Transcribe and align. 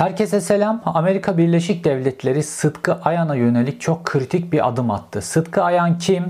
Herkese 0.00 0.40
selam. 0.40 0.82
Amerika 0.84 1.38
Birleşik 1.38 1.84
Devletleri 1.84 2.42
Sıtkı 2.42 2.98
Ayan'a 3.04 3.34
yönelik 3.34 3.80
çok 3.80 4.04
kritik 4.04 4.52
bir 4.52 4.68
adım 4.68 4.90
attı. 4.90 5.22
Sıtkı 5.22 5.62
Ayan 5.62 5.98
kim? 5.98 6.24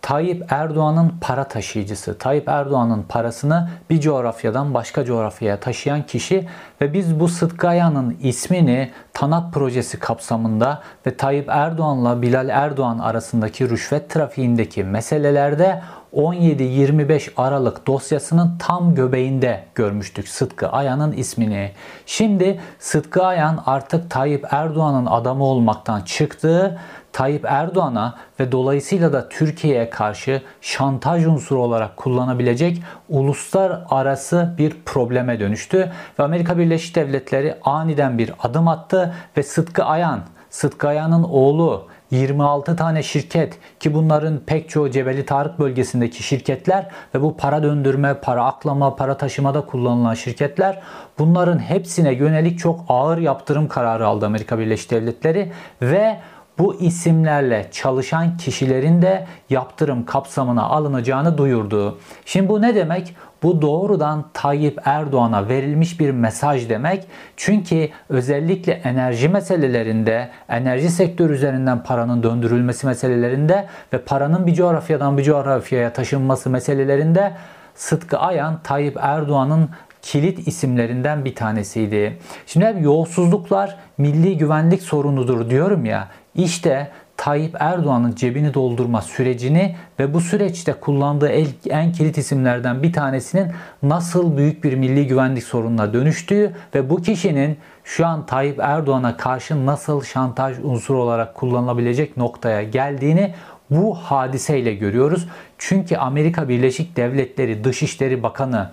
Tayyip 0.00 0.52
Erdoğan'ın 0.52 1.12
para 1.20 1.44
taşıyıcısı. 1.44 2.18
Tayyip 2.18 2.48
Erdoğan'ın 2.48 3.02
parasını 3.02 3.68
bir 3.90 4.00
coğrafyadan 4.00 4.74
başka 4.74 5.04
coğrafyaya 5.04 5.60
taşıyan 5.60 6.02
kişi 6.02 6.48
ve 6.80 6.92
biz 6.92 7.20
bu 7.20 7.28
Sıtkı 7.28 7.68
Ayan'ın 7.68 8.16
ismini 8.22 8.90
TANAP 9.12 9.54
projesi 9.54 9.98
kapsamında 9.98 10.82
ve 11.06 11.16
Tayyip 11.16 11.48
Erdoğan'la 11.48 12.22
Bilal 12.22 12.48
Erdoğan 12.48 12.98
arasındaki 12.98 13.70
rüşvet 13.70 14.10
trafiğindeki 14.10 14.84
meselelerde 14.84 15.82
17-25 16.12 17.30
Aralık 17.36 17.86
dosyasının 17.86 18.58
tam 18.58 18.94
göbeğinde 18.94 19.64
görmüştük 19.74 20.28
Sıtkı 20.28 20.68
Ayan'ın 20.68 21.12
ismini. 21.12 21.72
Şimdi 22.06 22.60
Sıtkı 22.78 23.24
Ayan 23.24 23.62
artık 23.66 24.10
Tayyip 24.10 24.46
Erdoğan'ın 24.50 25.06
adamı 25.06 25.44
olmaktan 25.44 26.00
çıktı. 26.00 26.80
Tayyip 27.12 27.44
Erdoğan'a 27.44 28.14
ve 28.40 28.52
dolayısıyla 28.52 29.12
da 29.12 29.28
Türkiye'ye 29.28 29.90
karşı 29.90 30.42
şantaj 30.60 31.26
unsuru 31.26 31.62
olarak 31.62 31.96
kullanabilecek 31.96 32.82
uluslararası 33.08 34.54
bir 34.58 34.76
probleme 34.86 35.40
dönüştü. 35.40 35.92
Ve 36.18 36.22
Amerika 36.22 36.58
Birleşik 36.58 36.96
Devletleri 36.96 37.54
aniden 37.62 38.18
bir 38.18 38.32
adım 38.42 38.68
attı 38.68 39.14
ve 39.36 39.42
Sıtkı 39.42 39.84
Ayan, 39.84 40.20
Sıtkı 40.50 40.88
Ayan'ın 40.88 41.22
oğlu 41.22 41.88
26 42.12 42.76
tane 42.76 43.02
şirket 43.02 43.58
ki 43.80 43.94
bunların 43.94 44.38
pek 44.38 44.68
çoğu 44.68 44.90
Cebeli 44.90 45.26
Tarık 45.26 45.58
bölgesindeki 45.58 46.22
şirketler 46.22 46.88
ve 47.14 47.22
bu 47.22 47.36
para 47.36 47.62
döndürme, 47.62 48.14
para 48.14 48.44
aklama, 48.44 48.96
para 48.96 49.16
taşımada 49.16 49.66
kullanılan 49.66 50.14
şirketler 50.14 50.82
bunların 51.18 51.58
hepsine 51.58 52.12
yönelik 52.12 52.58
çok 52.58 52.84
ağır 52.88 53.18
yaptırım 53.18 53.68
kararı 53.68 54.06
aldı 54.06 54.26
Amerika 54.26 54.58
Birleşik 54.58 54.90
Devletleri 54.90 55.52
ve 55.82 56.18
bu 56.58 56.74
isimlerle 56.74 57.68
çalışan 57.72 58.36
kişilerin 58.36 59.02
de 59.02 59.26
yaptırım 59.50 60.04
kapsamına 60.04 60.62
alınacağını 60.62 61.38
duyurdu. 61.38 61.98
Şimdi 62.24 62.48
bu 62.48 62.62
ne 62.62 62.74
demek? 62.74 63.16
Bu 63.42 63.62
doğrudan 63.62 64.24
Tayyip 64.34 64.80
Erdoğan'a 64.84 65.48
verilmiş 65.48 66.00
bir 66.00 66.10
mesaj 66.10 66.68
demek. 66.68 67.06
Çünkü 67.36 67.88
özellikle 68.08 68.72
enerji 68.72 69.28
meselelerinde, 69.28 70.30
enerji 70.48 70.90
sektörü 70.90 71.32
üzerinden 71.32 71.82
paranın 71.82 72.22
döndürülmesi 72.22 72.86
meselelerinde 72.86 73.66
ve 73.92 73.98
paranın 73.98 74.46
bir 74.46 74.54
coğrafyadan 74.54 75.18
bir 75.18 75.22
coğrafyaya 75.22 75.92
taşınması 75.92 76.50
meselelerinde 76.50 77.32
Sıtkı 77.74 78.18
Ayan 78.18 78.62
Tayyip 78.62 78.96
Erdoğan'ın 79.00 79.70
kilit 80.02 80.48
isimlerinden 80.48 81.24
bir 81.24 81.34
tanesiydi. 81.34 82.18
Şimdi 82.46 82.66
hep 82.66 82.82
yolsuzluklar 82.82 83.76
milli 83.98 84.38
güvenlik 84.38 84.82
sorunudur 84.82 85.50
diyorum 85.50 85.84
ya. 85.84 86.08
İşte 86.34 86.90
Tayyip 87.22 87.56
Erdoğan'ın 87.60 88.14
cebini 88.14 88.54
doldurma 88.54 89.02
sürecini 89.02 89.76
ve 89.98 90.14
bu 90.14 90.20
süreçte 90.20 90.72
kullandığı 90.72 91.28
en 91.70 91.92
kilit 91.92 92.18
isimlerden 92.18 92.82
bir 92.82 92.92
tanesinin 92.92 93.52
nasıl 93.82 94.36
büyük 94.36 94.64
bir 94.64 94.74
milli 94.74 95.06
güvenlik 95.06 95.42
sorununa 95.42 95.92
dönüştüğü 95.92 96.52
ve 96.74 96.90
bu 96.90 97.02
kişinin 97.02 97.58
şu 97.84 98.06
an 98.06 98.26
Tayyip 98.26 98.58
Erdoğan'a 98.60 99.16
karşı 99.16 99.66
nasıl 99.66 100.02
şantaj 100.02 100.56
unsuru 100.62 101.02
olarak 101.02 101.34
kullanılabilecek 101.34 102.16
noktaya 102.16 102.62
geldiğini 102.62 103.34
bu 103.70 103.94
hadiseyle 103.94 104.74
görüyoruz. 104.74 105.28
Çünkü 105.58 105.96
Amerika 105.96 106.48
Birleşik 106.48 106.96
Devletleri 106.96 107.64
Dışişleri 107.64 108.22
Bakanı 108.22 108.70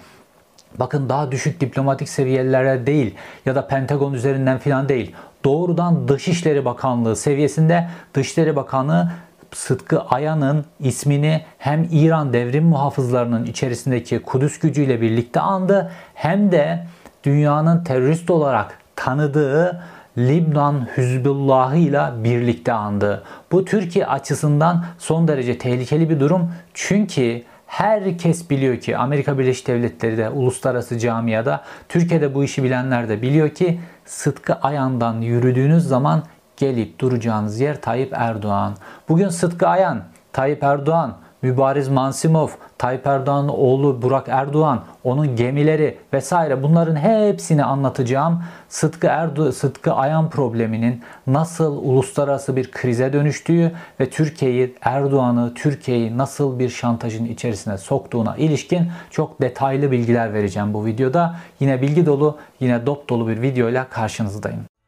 bakın 0.79 1.09
daha 1.09 1.31
düşük 1.31 1.61
diplomatik 1.61 2.09
seviyelere 2.09 2.85
değil 2.85 3.15
ya 3.45 3.55
da 3.55 3.67
Pentagon 3.67 4.13
üzerinden 4.13 4.57
filan 4.57 4.89
değil 4.89 5.15
doğrudan 5.49 6.07
Dışişleri 6.07 6.65
Bakanlığı 6.65 7.15
seviyesinde 7.15 7.87
Dışişleri 8.13 8.55
Bakanı 8.55 9.11
Sıtkı 9.53 10.01
Ayan'ın 10.01 10.65
ismini 10.79 11.41
hem 11.57 11.87
İran 11.91 12.33
devrim 12.33 12.65
muhafızlarının 12.65 13.45
içerisindeki 13.45 14.19
Kudüs 14.19 14.59
gücüyle 14.59 15.01
birlikte 15.01 15.39
andı 15.39 15.91
hem 16.13 16.51
de 16.51 16.85
dünyanın 17.23 17.83
terörist 17.83 18.29
olarak 18.29 18.79
tanıdığı 18.95 19.81
Libnan 20.17 20.87
Hüzbullah'ı 20.97 21.77
ile 21.77 22.03
birlikte 22.23 22.73
andı. 22.73 23.23
Bu 23.51 23.65
Türkiye 23.65 24.05
açısından 24.05 24.85
son 24.97 25.27
derece 25.27 25.57
tehlikeli 25.57 26.09
bir 26.09 26.19
durum. 26.19 26.51
Çünkü 26.73 27.43
herkes 27.69 28.49
biliyor 28.49 28.79
ki 28.79 28.97
Amerika 28.97 29.39
Birleşik 29.39 29.67
Devletleri 29.67 30.17
de 30.17 30.29
uluslararası 30.29 30.99
camiada 30.99 31.63
Türkiye'de 31.89 32.33
bu 32.33 32.43
işi 32.43 32.63
bilenler 32.63 33.09
de 33.09 33.21
biliyor 33.21 33.49
ki 33.49 33.79
Sıtkı 34.05 34.53
Ayan'dan 34.53 35.21
yürüdüğünüz 35.21 35.87
zaman 35.87 36.23
gelip 36.57 36.99
duracağınız 36.99 37.59
yer 37.59 37.81
Tayyip 37.81 38.13
Erdoğan. 38.13 38.75
Bugün 39.09 39.29
Sıtkı 39.29 39.67
Ayan, 39.67 40.03
Tayyip 40.33 40.63
Erdoğan, 40.63 41.17
Mübariz 41.41 41.89
Mansimov, 41.89 42.47
Tayyip 42.77 43.07
Erdoğan'ın 43.07 43.47
oğlu 43.47 44.01
Burak 44.01 44.27
Erdoğan, 44.29 44.83
onun 45.03 45.35
gemileri 45.35 45.97
vesaire 46.13 46.63
bunların 46.63 46.95
hepsini 46.95 47.63
anlatacağım. 47.63 48.43
Sıtkı 48.69 49.07
Erdo 49.07 49.51
Sıtkı 49.51 49.93
Ayan 49.93 50.29
probleminin 50.29 51.03
nasıl 51.27 51.77
uluslararası 51.77 52.55
bir 52.55 52.71
krize 52.71 53.13
dönüştüğü 53.13 53.71
ve 53.99 54.09
Türkiye'yi 54.09 54.75
Erdoğan'ı 54.81 55.53
Türkiye'yi 55.53 56.17
nasıl 56.17 56.59
bir 56.59 56.69
şantajın 56.69 57.25
içerisine 57.25 57.77
soktuğuna 57.77 58.35
ilişkin 58.35 58.91
çok 59.11 59.41
detaylı 59.41 59.91
bilgiler 59.91 60.33
vereceğim 60.33 60.73
bu 60.73 60.85
videoda. 60.85 61.35
Yine 61.59 61.81
bilgi 61.81 62.05
dolu, 62.05 62.37
yine 62.59 62.85
dop 62.85 63.09
dolu 63.09 63.27
bir 63.27 63.41
videoyla 63.41 63.89
karşınızdayım. 63.89 64.78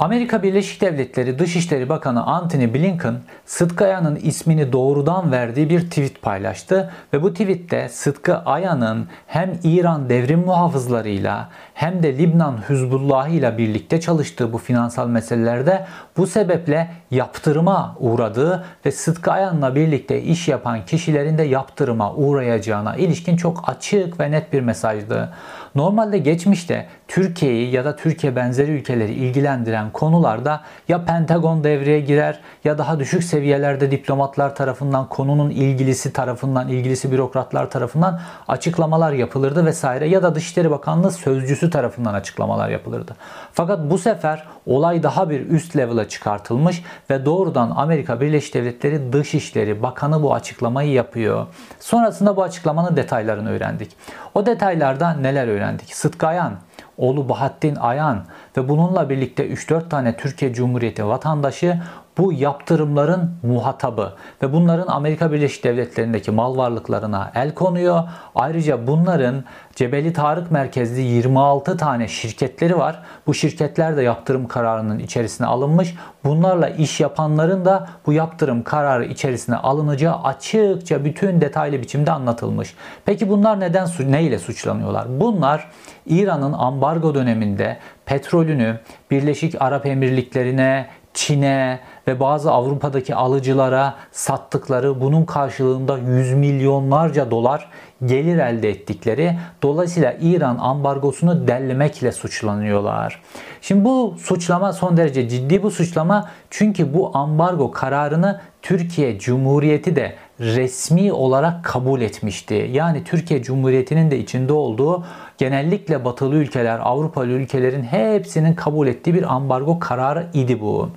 Amerika 0.00 0.42
Birleşik 0.42 0.80
Devletleri 0.80 1.38
Dışişleri 1.38 1.88
Bakanı 1.88 2.26
Antony 2.26 2.74
Blinken, 2.74 3.14
Sıtkı 3.46 3.84
Ayan'ın 3.84 4.16
ismini 4.16 4.72
doğrudan 4.72 5.32
verdiği 5.32 5.70
bir 5.70 5.80
tweet 5.80 6.22
paylaştı 6.22 6.90
ve 7.12 7.22
bu 7.22 7.32
tweette 7.32 7.88
Sıtkı 7.88 8.36
Ayan'ın 8.36 9.08
hem 9.26 9.58
İran 9.64 10.08
devrim 10.08 10.40
muhafızlarıyla 10.40 11.48
hem 11.74 12.02
de 12.02 12.18
Libnan 12.18 12.58
Hüzbullah 12.68 13.28
ile 13.28 13.58
birlikte 13.58 14.00
çalıştığı 14.00 14.52
bu 14.52 14.58
finansal 14.58 15.08
meselelerde 15.08 15.86
bu 16.16 16.26
sebeple 16.26 16.90
yaptırıma 17.10 17.96
uğradığı 17.98 18.64
ve 18.86 18.92
Sıtkı 18.92 19.32
Ayan'la 19.32 19.74
birlikte 19.74 20.22
iş 20.22 20.48
yapan 20.48 20.84
kişilerin 20.86 21.38
de 21.38 21.42
yaptırıma 21.42 22.14
uğrayacağına 22.14 22.96
ilişkin 22.96 23.36
çok 23.36 23.68
açık 23.68 24.20
ve 24.20 24.30
net 24.30 24.52
bir 24.52 24.60
mesajdı. 24.60 25.32
Normalde 25.74 26.18
geçmişte 26.18 26.86
Türkiye'yi 27.08 27.70
ya 27.70 27.84
da 27.84 27.96
Türkiye 27.96 28.36
benzeri 28.36 28.70
ülkeleri 28.70 29.12
ilgilendiren 29.12 29.90
konularda 29.90 30.60
ya 30.88 31.04
Pentagon 31.04 31.64
devreye 31.64 32.00
girer 32.00 32.40
ya 32.64 32.78
daha 32.78 32.98
düşük 32.98 33.24
seviyelerde 33.24 33.90
diplomatlar 33.90 34.56
tarafından 34.56 35.08
konunun 35.08 35.50
ilgilisi 35.50 36.12
tarafından 36.12 36.68
ilgilisi 36.68 37.12
bürokratlar 37.12 37.70
tarafından 37.70 38.20
açıklamalar 38.48 39.12
yapılırdı 39.12 39.66
vesaire 39.66 40.08
ya 40.08 40.22
da 40.22 40.34
Dışişleri 40.34 40.70
Bakanlığı 40.70 41.10
sözcüsü 41.10 41.70
tarafından 41.70 42.14
açıklamalar 42.14 42.68
yapılırdı. 42.68 43.16
Fakat 43.52 43.90
bu 43.90 43.98
sefer 43.98 44.46
olay 44.66 45.02
daha 45.02 45.30
bir 45.30 45.48
üst 45.50 45.76
level'a 45.76 46.08
çıkartılmış 46.08 46.82
ve 47.10 47.24
doğrudan 47.24 47.72
Amerika 47.76 48.20
Birleşik 48.20 48.54
Devletleri 48.54 49.12
Dışişleri 49.12 49.82
Bakanı 49.82 50.22
bu 50.22 50.34
açıklamayı 50.34 50.92
yapıyor. 50.92 51.46
Sonrasında 51.80 52.36
bu 52.36 52.42
açıklamanın 52.42 52.96
detaylarını 52.96 53.50
öğrendik. 53.50 53.90
O 54.34 54.46
detaylarda 54.46 55.14
neler 55.14 55.48
öğrendik? 55.48 55.59
Sıtkı 55.92 56.26
Ayan, 56.26 56.58
oğlu 56.98 57.28
Bahattin 57.28 57.76
Ayan 57.76 58.24
ve 58.56 58.68
bununla 58.68 59.10
birlikte 59.10 59.48
3-4 59.48 59.88
tane 59.88 60.16
Türkiye 60.16 60.54
Cumhuriyeti 60.54 61.06
vatandaşı 61.06 61.80
bu 62.20 62.32
yaptırımların 62.32 63.30
muhatabı 63.42 64.12
ve 64.42 64.52
bunların 64.52 64.86
Amerika 64.86 65.32
Birleşik 65.32 65.64
Devletleri'ndeki 65.64 66.30
mal 66.30 66.56
varlıklarına 66.56 67.32
el 67.34 67.54
konuyor. 67.54 68.02
Ayrıca 68.34 68.86
bunların 68.86 69.44
Cebeli 69.74 70.12
Tarık 70.12 70.50
merkezli 70.50 71.00
26 71.00 71.76
tane 71.76 72.08
şirketleri 72.08 72.78
var. 72.78 73.02
Bu 73.26 73.34
şirketler 73.34 73.96
de 73.96 74.02
yaptırım 74.02 74.48
kararının 74.48 74.98
içerisine 74.98 75.46
alınmış. 75.46 75.94
Bunlarla 76.24 76.68
iş 76.68 77.00
yapanların 77.00 77.64
da 77.64 77.88
bu 78.06 78.12
yaptırım 78.12 78.62
kararı 78.62 79.04
içerisine 79.04 79.56
alınacağı 79.56 80.22
açıkça 80.22 81.04
bütün 81.04 81.40
detaylı 81.40 81.82
biçimde 81.82 82.12
anlatılmış. 82.12 82.74
Peki 83.04 83.28
bunlar 83.28 83.60
neden 83.60 83.88
ne 84.06 84.22
ile 84.22 84.38
suçlanıyorlar? 84.38 85.20
Bunlar 85.20 85.68
İran'ın 86.06 86.52
ambargo 86.52 87.14
döneminde 87.14 87.76
petrolünü 88.06 88.78
Birleşik 89.10 89.62
Arap 89.62 89.86
Emirlikleri'ne, 89.86 90.86
Çin'e 91.14 91.80
ve 92.08 92.20
bazı 92.20 92.52
Avrupa'daki 92.52 93.14
alıcılara 93.14 93.94
sattıkları 94.12 95.00
bunun 95.00 95.24
karşılığında 95.24 95.98
yüz 95.98 96.34
milyonlarca 96.34 97.30
dolar 97.30 97.70
gelir 98.06 98.38
elde 98.38 98.68
ettikleri 98.70 99.38
dolayısıyla 99.62 100.16
İran 100.20 100.58
ambargosunu 100.58 101.48
dellemekle 101.48 102.12
suçlanıyorlar. 102.12 103.22
Şimdi 103.62 103.84
bu 103.84 104.14
suçlama 104.18 104.72
son 104.72 104.96
derece 104.96 105.28
ciddi 105.28 105.62
bu 105.62 105.70
suçlama 105.70 106.28
çünkü 106.50 106.94
bu 106.94 107.16
ambargo 107.16 107.70
kararını 107.70 108.40
Türkiye 108.62 109.18
Cumhuriyeti 109.18 109.96
de 109.96 110.14
resmi 110.40 111.12
olarak 111.12 111.64
kabul 111.64 112.00
etmişti. 112.00 112.70
Yani 112.72 113.04
Türkiye 113.04 113.42
Cumhuriyeti'nin 113.42 114.10
de 114.10 114.18
içinde 114.18 114.52
olduğu 114.52 115.04
genellikle 115.38 116.04
batılı 116.04 116.34
ülkeler, 116.34 116.78
Avrupalı 116.82 117.26
ülkelerin 117.26 117.82
hepsinin 117.82 118.54
kabul 118.54 118.86
ettiği 118.86 119.14
bir 119.14 119.34
ambargo 119.34 119.78
kararı 119.78 120.26
idi 120.34 120.60
bu. 120.60 120.90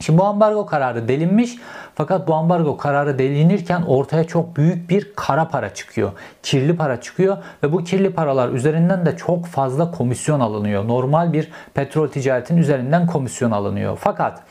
Şimdi 0.00 0.18
bu 0.18 0.24
ambargo 0.24 0.66
kararı 0.66 1.08
delinmiş 1.08 1.56
fakat 1.94 2.28
bu 2.28 2.34
ambargo 2.34 2.76
kararı 2.76 3.18
delinirken 3.18 3.82
ortaya 3.82 4.24
çok 4.24 4.56
büyük 4.56 4.90
bir 4.90 5.12
kara 5.16 5.48
para 5.48 5.74
çıkıyor. 5.74 6.12
Kirli 6.42 6.76
para 6.76 7.00
çıkıyor 7.00 7.36
ve 7.62 7.72
bu 7.72 7.84
kirli 7.84 8.10
paralar 8.10 8.48
üzerinden 8.48 9.06
de 9.06 9.16
çok 9.16 9.46
fazla 9.46 9.90
komisyon 9.90 10.40
alınıyor. 10.40 10.88
Normal 10.88 11.32
bir 11.32 11.50
petrol 11.74 12.08
ticaretinin 12.08 12.60
üzerinden 12.60 13.06
komisyon 13.06 13.50
alınıyor. 13.50 13.98
Fakat 14.00 14.42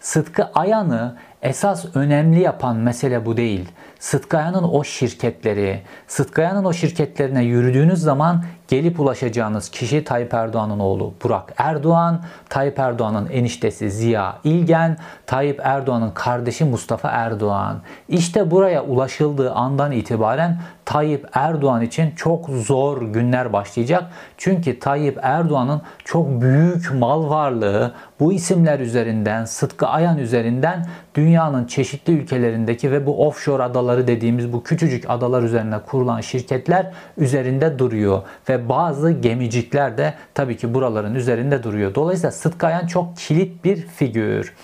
Sıtkı 0.00 0.50
Ayan'ı 0.54 1.16
esas 1.42 1.96
önemli 1.96 2.40
yapan 2.40 2.76
mesele 2.76 3.26
bu 3.26 3.36
değil. 3.36 3.68
Sıtkaya'nın 3.98 4.62
o 4.62 4.84
şirketleri, 4.84 5.82
Sıtkaya'nın 6.06 6.64
o 6.64 6.72
şirketlerine 6.72 7.44
yürüdüğünüz 7.44 8.00
zaman 8.00 8.44
gelip 8.72 9.00
ulaşacağınız 9.00 9.68
kişi 9.68 10.04
Tayyip 10.04 10.34
Erdoğan'ın 10.34 10.78
oğlu 10.78 11.14
Burak 11.22 11.52
Erdoğan, 11.58 12.22
Tayyip 12.48 12.78
Erdoğan'ın 12.78 13.28
eniştesi 13.28 13.90
Ziya 13.90 14.38
İlgen, 14.44 14.96
Tayyip 15.26 15.60
Erdoğan'ın 15.64 16.10
kardeşi 16.10 16.64
Mustafa 16.64 17.08
Erdoğan. 17.08 17.80
İşte 18.08 18.50
buraya 18.50 18.84
ulaşıldığı 18.84 19.52
andan 19.52 19.92
itibaren 19.92 20.58
Tayyip 20.84 21.26
Erdoğan 21.32 21.82
için 21.82 22.10
çok 22.10 22.48
zor 22.48 23.02
günler 23.02 23.52
başlayacak. 23.52 24.04
Çünkü 24.36 24.78
Tayyip 24.78 25.18
Erdoğan'ın 25.22 25.82
çok 26.04 26.40
büyük 26.40 26.94
mal 26.94 27.30
varlığı 27.30 27.92
bu 28.20 28.32
isimler 28.32 28.80
üzerinden, 28.80 29.44
Sıtkı 29.44 29.86
Ayan 29.86 30.18
üzerinden 30.18 30.86
dünyanın 31.14 31.66
çeşitli 31.66 32.12
ülkelerindeki 32.12 32.90
ve 32.90 33.06
bu 33.06 33.26
offshore 33.26 33.62
adaları 33.62 34.06
dediğimiz 34.06 34.52
bu 34.52 34.62
küçücük 34.62 35.10
adalar 35.10 35.42
üzerine 35.42 35.78
kurulan 35.78 36.20
şirketler 36.20 36.92
üzerinde 37.16 37.78
duruyor 37.78 38.22
ve 38.48 38.61
bazı 38.68 39.12
gemicikler 39.12 39.98
de 39.98 40.14
tabii 40.34 40.56
ki 40.56 40.74
buraların 40.74 41.14
üzerinde 41.14 41.62
duruyor. 41.62 41.94
Dolayısıyla 41.94 42.32
Sıtkı 42.32 42.66
Ayan 42.66 42.86
çok 42.86 43.16
kilit 43.16 43.64
bir 43.64 43.76
figür. 43.76 44.54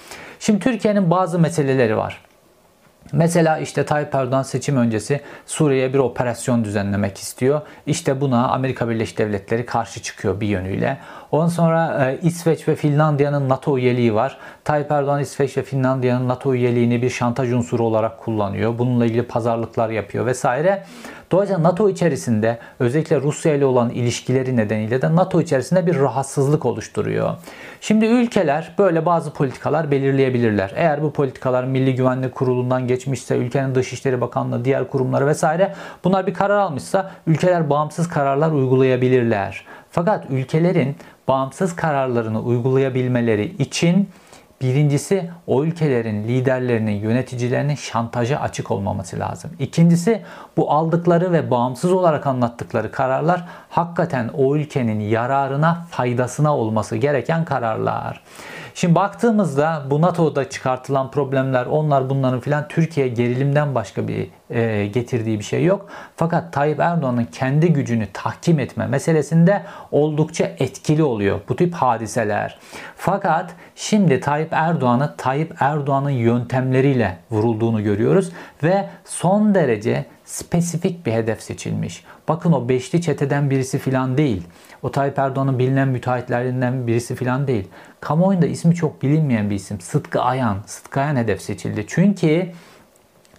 Şimdi 0.41 0.61
Türkiye'nin 0.61 1.11
bazı 1.11 1.39
meseleleri 1.39 1.97
var. 1.97 2.21
Mesela 3.13 3.59
işte 3.59 3.85
Tayyip 3.85 4.15
Erdoğan 4.15 4.43
seçim 4.43 4.77
öncesi 4.77 5.21
Suriye'ye 5.47 5.95
bir 5.95 5.99
operasyon 5.99 6.65
düzenlemek 6.65 7.19
istiyor. 7.19 7.61
İşte 7.87 8.21
buna 8.21 8.49
Amerika 8.49 8.89
Birleşik 8.89 9.19
Devletleri 9.19 9.67
karşı 9.67 10.03
çıkıyor 10.03 10.41
bir 10.41 10.47
yönüyle. 10.47 10.99
Ondan 11.31 11.49
sonra 11.49 12.11
e, 12.11 12.19
İsveç 12.23 12.69
ve 12.69 12.77
Finlandiya'nın 12.77 13.49
NATO 13.49 13.79
üyeliği 13.79 14.15
var. 14.15 14.39
Tayyip 14.65 14.91
Erdoğan 14.91 15.21
İsveç 15.21 15.57
ve 15.57 15.63
Finlandiya'nın 15.63 16.29
NATO 16.29 16.55
üyeliğini 16.55 17.03
bir 17.03 17.11
şantaj 17.11 17.53
unsuru 17.53 17.85
olarak 17.85 18.19
kullanıyor. 18.21 18.79
Bununla 18.79 19.07
ilgili 19.07 19.23
pazarlıklar 19.23 19.89
yapıyor 19.89 20.27
vesaire. 20.27 20.85
Dolayısıyla 21.31 21.63
NATO 21.63 21.89
içerisinde 21.89 22.59
özellikle 22.81 23.21
Rusya 23.21 23.55
ile 23.55 23.65
olan 23.65 23.91
ilişkileri 23.91 24.57
nedeniyle 24.57 25.03
de 25.03 25.17
NATO 25.17 25.41
içerisinde 25.41 25.87
bir 25.87 25.99
rahatsızlık 25.99 26.67
oluşturuyor. 26.67 27.35
Şimdi 27.81 28.07
ülkeler 28.07 28.75
böyle 28.79 29.07
bazı 29.07 29.33
politikalar 29.33 29.91
belirleyebilirler. 29.91 30.73
Eğer 30.77 31.03
bu 31.03 31.13
politikalar 31.13 31.65
Milli 31.65 31.95
Güvenlik 31.95 32.35
Kurulu'ndan 32.35 32.87
geçmişse, 32.87 33.37
ülkenin 33.37 33.75
Dışişleri 33.75 34.21
Bakanlığı, 34.21 34.65
diğer 34.65 34.89
kurumları 34.89 35.27
vesaire 35.27 35.75
bunlar 36.05 36.27
bir 36.27 36.35
karar 36.35 36.59
almışsa 36.59 37.11
ülkeler 37.27 37.71
bağımsız 37.71 38.09
kararlar 38.09 38.51
uygulayabilirler. 38.51 39.65
Fakat 39.91 40.31
ülkelerin 40.31 40.97
bağımsız 41.29 41.77
kararlarını 41.77 42.43
uygulayabilmeleri 42.43 43.45
için 43.45 44.09
Birincisi 44.61 45.31
o 45.47 45.65
ülkelerin 45.65 46.25
liderlerinin, 46.25 46.93
yöneticilerinin 46.93 47.75
şantaja 47.75 48.41
açık 48.41 48.71
olmaması 48.71 49.19
lazım. 49.19 49.51
İkincisi 49.59 50.23
bu 50.57 50.73
aldıkları 50.73 51.33
ve 51.33 51.51
bağımsız 51.51 51.93
olarak 51.93 52.27
anlattıkları 52.27 52.91
kararlar 52.91 53.45
hakikaten 53.69 54.29
o 54.29 54.57
ülkenin 54.57 55.01
yararına, 55.01 55.87
faydasına 55.91 56.57
olması 56.57 56.97
gereken 56.97 57.45
kararlar. 57.45 58.23
Şimdi 58.75 58.95
baktığımızda 58.95 59.83
bu 59.91 60.03
NATO'da 60.03 60.51
çıkartılan 60.51 61.11
problemler 61.11 61.67
onlar 61.67 62.11
bunların 62.11 62.41
filan 62.41 62.69
Türkiye 62.69 63.09
gerilimden 63.09 63.75
başka 63.75 64.09
bir 64.09 64.31
e, 64.51 64.87
getirdiği 64.87 65.39
bir 65.39 65.45
şey 65.45 65.65
yok. 65.65 65.89
Fakat 66.17 66.53
Tayyip 66.53 66.81
Erdoğan'ın 66.81 67.25
kendi 67.25 67.73
gücünü 67.73 68.09
tahkim 68.13 68.61
etme 68.61 68.87
meselesinde 68.87 69.63
oldukça 69.91 70.45
etkili 70.59 71.03
oluyor 71.03 71.41
bu 71.49 71.57
tip 71.57 71.75
hadiseler. 71.75 72.59
Fakat 72.97 73.55
şimdi 73.75 74.21
Tayyip 74.21 74.49
Erdoğan'ı 74.53 75.15
Tayyip 75.17 75.55
Erdoğan'ın 75.61 76.11
yöntemleriyle 76.11 77.17
vurulduğunu 77.31 77.83
görüyoruz 77.83 78.33
ve 78.63 78.89
son 79.05 79.55
derece 79.55 80.05
spesifik 80.25 81.07
bir 81.07 81.13
hedef 81.13 81.43
seçilmiş. 81.43 82.05
Bakın 82.29 82.53
o 82.53 82.69
beşli 82.69 83.03
çeteden 83.03 83.51
birisi 83.51 83.79
filan 83.79 84.19
değil. 84.19 84.43
O 84.83 84.91
Tayyip 84.91 85.19
Erdoğan'ın 85.19 85.59
bilinen 85.59 85.89
müteahhitlerinden 85.89 86.87
birisi 86.87 87.15
filan 87.15 87.47
değil. 87.47 87.69
Kamuoyunda 88.01 88.47
ismi 88.47 88.75
çok 88.75 89.03
bilinmeyen 89.03 89.51
bir 89.51 89.55
isim. 89.55 89.81
Sıtkı 89.81 90.21
Ayan. 90.21 90.59
Sıtkı 90.67 91.01
Ayan 91.01 91.17
hedef 91.17 91.43
seçildi. 91.43 91.85
Çünkü 91.89 92.53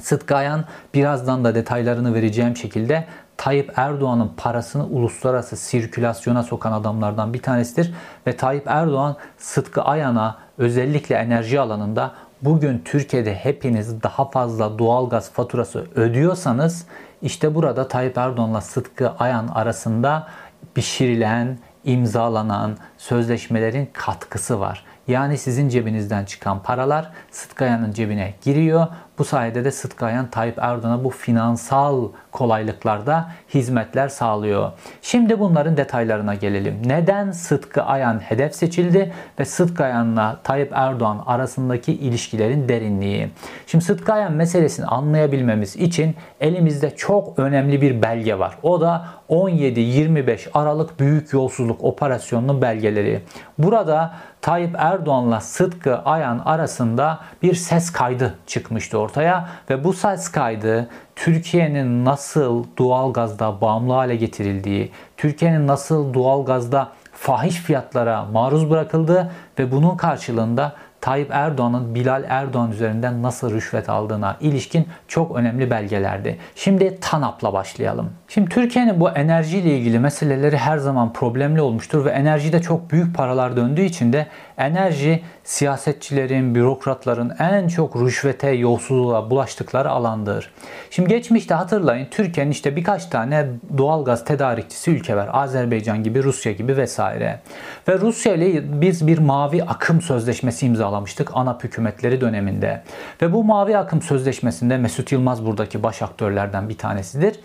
Sıtkı 0.01 0.36
Ayan 0.36 0.66
birazdan 0.94 1.44
da 1.44 1.56
detaylarını 1.56 2.13
vereceğim 2.13 2.57
şekilde 2.57 3.06
Tayyip 3.38 3.72
Erdoğan'ın 3.75 4.31
parasını 4.38 4.86
uluslararası 4.86 5.57
sirkülasyona 5.57 6.44
sokan 6.44 6.72
adamlardan 6.72 7.34
bir 7.34 7.42
tanesidir. 7.42 7.94
Ve 8.28 8.38
Tayyip 8.38 8.68
Erdoğan 8.68 9.16
Sıtkı 9.38 9.81
Ayan'a 9.81 10.38
özellikle 10.57 11.16
enerji 11.16 11.60
alanında 11.60 12.12
bugün 12.42 12.81
Türkiye'de 12.86 13.36
hepiniz 13.36 14.04
daha 14.04 14.30
fazla 14.30 14.80
doğalgaz 14.80 15.31
faturası 15.31 15.86
ödüyorsanız 15.96 16.86
işte 17.22 17.56
burada 17.56 17.88
Tayyip 17.88 18.18
Erdoğan'la 18.18 18.62
Sıtkı 18.62 19.12
Ayan 19.19 19.48
arasında 19.48 20.28
pişirilen, 20.75 21.60
imzalanan 21.84 22.78
sözleşmelerin 22.98 23.90
katkısı 23.94 24.60
var. 24.60 24.86
Yani 25.07 25.38
sizin 25.38 25.69
cebinizden 25.69 26.25
çıkan 26.25 26.63
paralar 26.63 27.12
Sıtkı 27.31 27.80
cebine 27.94 28.34
giriyor. 28.42 28.88
Bu 29.19 29.25
sayede 29.25 29.66
de 29.66 29.71
Sıtkı 29.71 30.06
Ayan 30.06 30.30
Tayyip 30.30 30.57
Erdoğan'a 30.60 31.04
bu 31.04 31.10
finansal 31.10 32.10
kolaylıklarda 32.31 33.31
hizmetler 33.54 34.10
sağlıyor. 34.10 34.71
Şimdi 35.01 35.39
bunların 35.39 35.77
detaylarına 35.77 36.36
gelelim. 36.36 36.81
Neden 36.86 37.31
Sıtkı 37.31 37.83
Ayan 37.83 38.19
hedef 38.19 38.56
seçildi 38.56 39.13
ve 39.39 39.45
Sıtkı 39.45 39.83
Ayan'la 39.83 40.39
Tayyip 40.44 40.71
Erdoğan 40.75 41.24
arasındaki 41.25 41.94
ilişkilerin 41.94 42.69
derinliği? 42.69 43.30
Şimdi 43.68 43.86
Sıtkı 43.86 44.13
Ayan 44.13 44.33
meselesini 44.33 44.86
anlayabilmemiz 44.86 45.75
için 45.75 46.15
elimizde 46.42 46.95
çok 46.95 47.39
önemli 47.39 47.81
bir 47.81 48.01
belge 48.01 48.39
var. 48.39 48.57
O 48.63 48.81
da 48.81 49.06
17-25 49.30 50.50
Aralık 50.53 51.00
Büyük 51.00 51.34
Yolsuzluk 51.34 51.84
Operasyonu'nun 51.84 52.62
belgeleri. 52.62 53.22
Burada 53.58 54.13
Tayyip 54.41 54.75
Erdoğan'la 54.77 55.41
Sıtkı 55.41 56.00
Ayan 56.00 56.39
arasında 56.39 57.19
bir 57.43 57.55
ses 57.55 57.91
kaydı 57.91 58.36
çıkmıştı 58.48 58.98
ortaya 58.98 59.50
ve 59.69 59.84
bu 59.84 59.93
ses 59.93 60.29
kaydı 60.29 60.89
Türkiye'nin 61.15 62.05
nasıl 62.05 62.65
doğal 62.77 63.13
gazda 63.13 63.62
bağımlı 63.62 63.93
hale 63.93 64.15
getirildiği, 64.15 64.91
Türkiye'nin 65.17 65.67
nasıl 65.67 66.13
doğal 66.13 66.46
gazda 66.46 66.89
fahiş 67.13 67.55
fiyatlara 67.55 68.25
maruz 68.25 68.69
bırakıldığı 68.69 69.31
ve 69.60 69.72
bunun 69.72 69.98
karşılığında 69.98 70.75
Tayyip 71.01 71.31
Erdoğan'ın 71.31 71.96
Bilal 71.96 72.24
Erdoğan 72.27 72.72
üzerinden 72.72 73.24
nasıl 73.24 73.53
rüşvet 73.53 73.89
aldığına 73.89 74.38
ilişkin 74.39 74.88
çok 75.08 75.36
önemli 75.36 75.69
belgelerdi. 75.69 76.39
Şimdi 76.55 77.00
TANAP'la 77.00 77.53
başlayalım. 77.53 78.10
Şimdi 78.29 78.50
Türkiye'nin 78.50 79.00
bu 79.00 79.09
enerjiyle 79.09 79.77
ilgili 79.77 80.00
meseleleri 80.00 80.57
her 80.57 80.77
zaman 80.77 81.13
problemli 81.13 81.62
olmuştur 81.62 82.05
ve 82.05 82.09
enerjide 82.09 82.62
çok 82.62 82.91
büyük 82.91 83.15
paralar 83.15 83.57
döndüğü 83.57 83.81
için 83.81 84.13
de 84.13 84.27
enerji 84.57 85.24
siyasetçilerin, 85.43 86.55
bürokratların 86.55 87.33
en 87.39 87.67
çok 87.67 87.95
rüşvete, 87.95 88.50
yolsuzluğa 88.50 89.29
bulaştıkları 89.29 89.89
alandır. 89.89 90.51
Şimdi 90.89 91.09
geçmişte 91.09 91.53
hatırlayın 91.53 92.07
Türkiye'nin 92.12 92.51
işte 92.51 92.75
birkaç 92.75 93.05
tane 93.05 93.48
doğal 93.77 94.05
gaz 94.05 94.25
tedarikçisi 94.25 94.91
ülke 94.91 95.15
var. 95.15 95.29
Azerbaycan 95.33 96.03
gibi, 96.03 96.24
Rusya 96.24 96.51
gibi 96.51 96.77
vesaire. 96.77 97.39
Ve 97.88 98.00
Rusya 98.00 98.33
ile 98.33 98.81
biz 98.81 99.07
bir 99.07 99.17
mavi 99.17 99.63
akım 99.63 100.01
sözleşmesi 100.01 100.65
imzalamıştık 100.65 101.31
ANAP 101.33 101.63
hükümetleri 101.63 102.21
döneminde. 102.21 102.83
Ve 103.21 103.33
bu 103.33 103.43
mavi 103.43 103.77
akım 103.77 104.01
sözleşmesinde 104.01 104.77
Mesut 104.77 105.12
Yılmaz 105.12 105.45
buradaki 105.45 105.83
baş 105.83 106.01
aktörlerden 106.01 106.69
bir 106.69 106.77
tanesidir. 106.77 107.39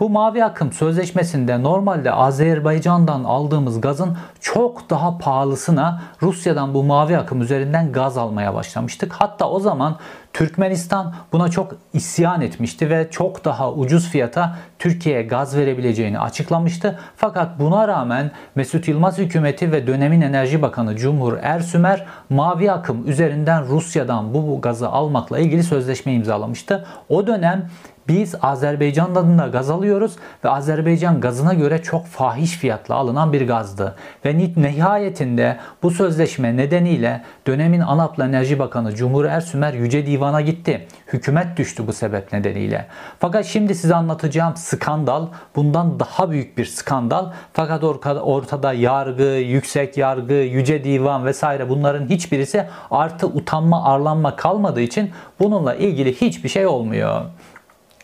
Bu 0.00 0.10
mavi 0.10 0.27
mavi 0.28 0.44
akım 0.44 0.72
sözleşmesinde 0.72 1.62
normalde 1.62 2.12
Azerbaycan'dan 2.12 3.24
aldığımız 3.24 3.80
gazın 3.80 4.16
çok 4.40 4.90
daha 4.90 5.18
pahalısına 5.18 6.02
Rusya'dan 6.22 6.74
bu 6.74 6.84
mavi 6.84 7.18
akım 7.18 7.42
üzerinden 7.42 7.92
gaz 7.92 8.18
almaya 8.18 8.54
başlamıştık. 8.54 9.12
Hatta 9.12 9.50
o 9.50 9.60
zaman 9.60 9.96
Türkmenistan 10.32 11.14
buna 11.32 11.48
çok 11.48 11.74
isyan 11.92 12.40
etmişti 12.40 12.90
ve 12.90 13.08
çok 13.10 13.44
daha 13.44 13.72
ucuz 13.72 14.08
fiyata 14.08 14.56
Türkiye'ye 14.78 15.22
gaz 15.22 15.56
verebileceğini 15.56 16.20
açıklamıştı. 16.20 16.98
Fakat 17.16 17.58
buna 17.58 17.88
rağmen 17.88 18.30
Mesut 18.54 18.88
Yılmaz 18.88 19.18
hükümeti 19.18 19.72
ve 19.72 19.86
dönemin 19.86 20.20
Enerji 20.20 20.62
Bakanı 20.62 20.96
Cumhur 20.96 21.38
Ersümer 21.42 22.06
mavi 22.30 22.72
akım 22.72 23.08
üzerinden 23.08 23.68
Rusya'dan 23.68 24.34
bu 24.34 24.60
gazı 24.60 24.88
almakla 24.88 25.38
ilgili 25.38 25.62
sözleşme 25.62 26.12
imzalamıştı. 26.12 26.86
O 27.08 27.26
dönem 27.26 27.70
biz 28.08 28.34
Azerbaycan'dan 28.42 29.38
da 29.38 29.46
gaz 29.46 29.70
alıyoruz 29.70 30.16
ve 30.44 30.48
Azerbaycan 30.48 31.20
gazına 31.20 31.54
göre 31.54 31.82
çok 31.82 32.06
fahiş 32.06 32.52
fiyatla 32.52 32.94
alınan 32.94 33.32
bir 33.32 33.46
gazdı. 33.46 33.94
Ve 34.24 34.38
nihayetinde 34.56 35.56
bu 35.82 35.90
sözleşme 35.90 36.56
nedeniyle 36.56 37.22
dönemin 37.46 37.80
ANAP'la 37.80 38.24
Enerji 38.24 38.58
Bakanı 38.58 38.94
Cumhur 38.94 39.24
Ersümer 39.24 39.72
Yüce 39.72 40.06
Divan'a 40.06 40.40
gitti. 40.40 40.86
Hükümet 41.12 41.56
düştü 41.56 41.86
bu 41.86 41.92
sebep 41.92 42.32
nedeniyle. 42.32 42.86
Fakat 43.18 43.46
şimdi 43.46 43.74
size 43.74 43.94
anlatacağım 43.94 44.56
skandal 44.56 45.26
bundan 45.56 46.00
daha 46.00 46.30
büyük 46.30 46.58
bir 46.58 46.64
skandal. 46.64 47.32
Fakat 47.52 47.84
ortada 48.22 48.72
yargı, 48.72 49.22
yüksek 49.22 49.96
yargı, 49.96 50.34
yüce 50.34 50.84
divan 50.84 51.24
vesaire 51.24 51.68
bunların 51.68 52.08
hiçbirisi 52.08 52.64
artı 52.90 53.26
utanma, 53.26 53.84
arlanma 53.84 54.36
kalmadığı 54.36 54.80
için 54.80 55.10
bununla 55.40 55.74
ilgili 55.74 56.20
hiçbir 56.20 56.48
şey 56.48 56.66
olmuyor. 56.66 57.24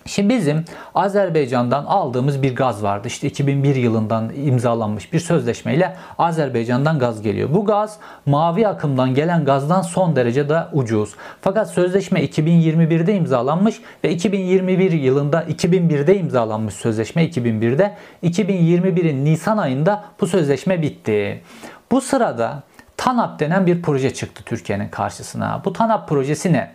Şimdi 0.06 0.34
bizim 0.34 0.64
Azerbaycan'dan 0.94 1.84
aldığımız 1.84 2.42
bir 2.42 2.56
gaz 2.56 2.82
vardı. 2.82 3.08
İşte 3.08 3.26
2001 3.26 3.74
yılından 3.74 4.32
imzalanmış 4.36 5.12
bir 5.12 5.20
sözleşmeyle 5.20 5.96
Azerbaycan'dan 6.18 6.98
gaz 6.98 7.22
geliyor. 7.22 7.48
Bu 7.54 7.64
gaz 7.64 7.98
mavi 8.26 8.68
akımdan 8.68 9.14
gelen 9.14 9.44
gazdan 9.44 9.82
son 9.82 10.16
derece 10.16 10.48
de 10.48 10.62
ucuz. 10.72 11.14
Fakat 11.40 11.70
sözleşme 11.70 12.24
2021'de 12.24 13.14
imzalanmış 13.14 13.80
ve 14.04 14.10
2021 14.10 14.92
yılında 14.92 15.42
2001'de 15.42 16.18
imzalanmış 16.18 16.74
sözleşme 16.74 17.24
2001'de 17.28 17.94
2021'in 18.22 19.24
Nisan 19.24 19.58
ayında 19.58 20.04
bu 20.20 20.26
sözleşme 20.26 20.82
bitti. 20.82 21.42
Bu 21.90 22.00
sırada 22.00 22.62
TANAP 22.96 23.40
denen 23.40 23.66
bir 23.66 23.82
proje 23.82 24.14
çıktı 24.14 24.42
Türkiye'nin 24.44 24.88
karşısına. 24.88 25.62
Bu 25.64 25.72
TANAP 25.72 26.08
projesi 26.08 26.52
ne? 26.52 26.70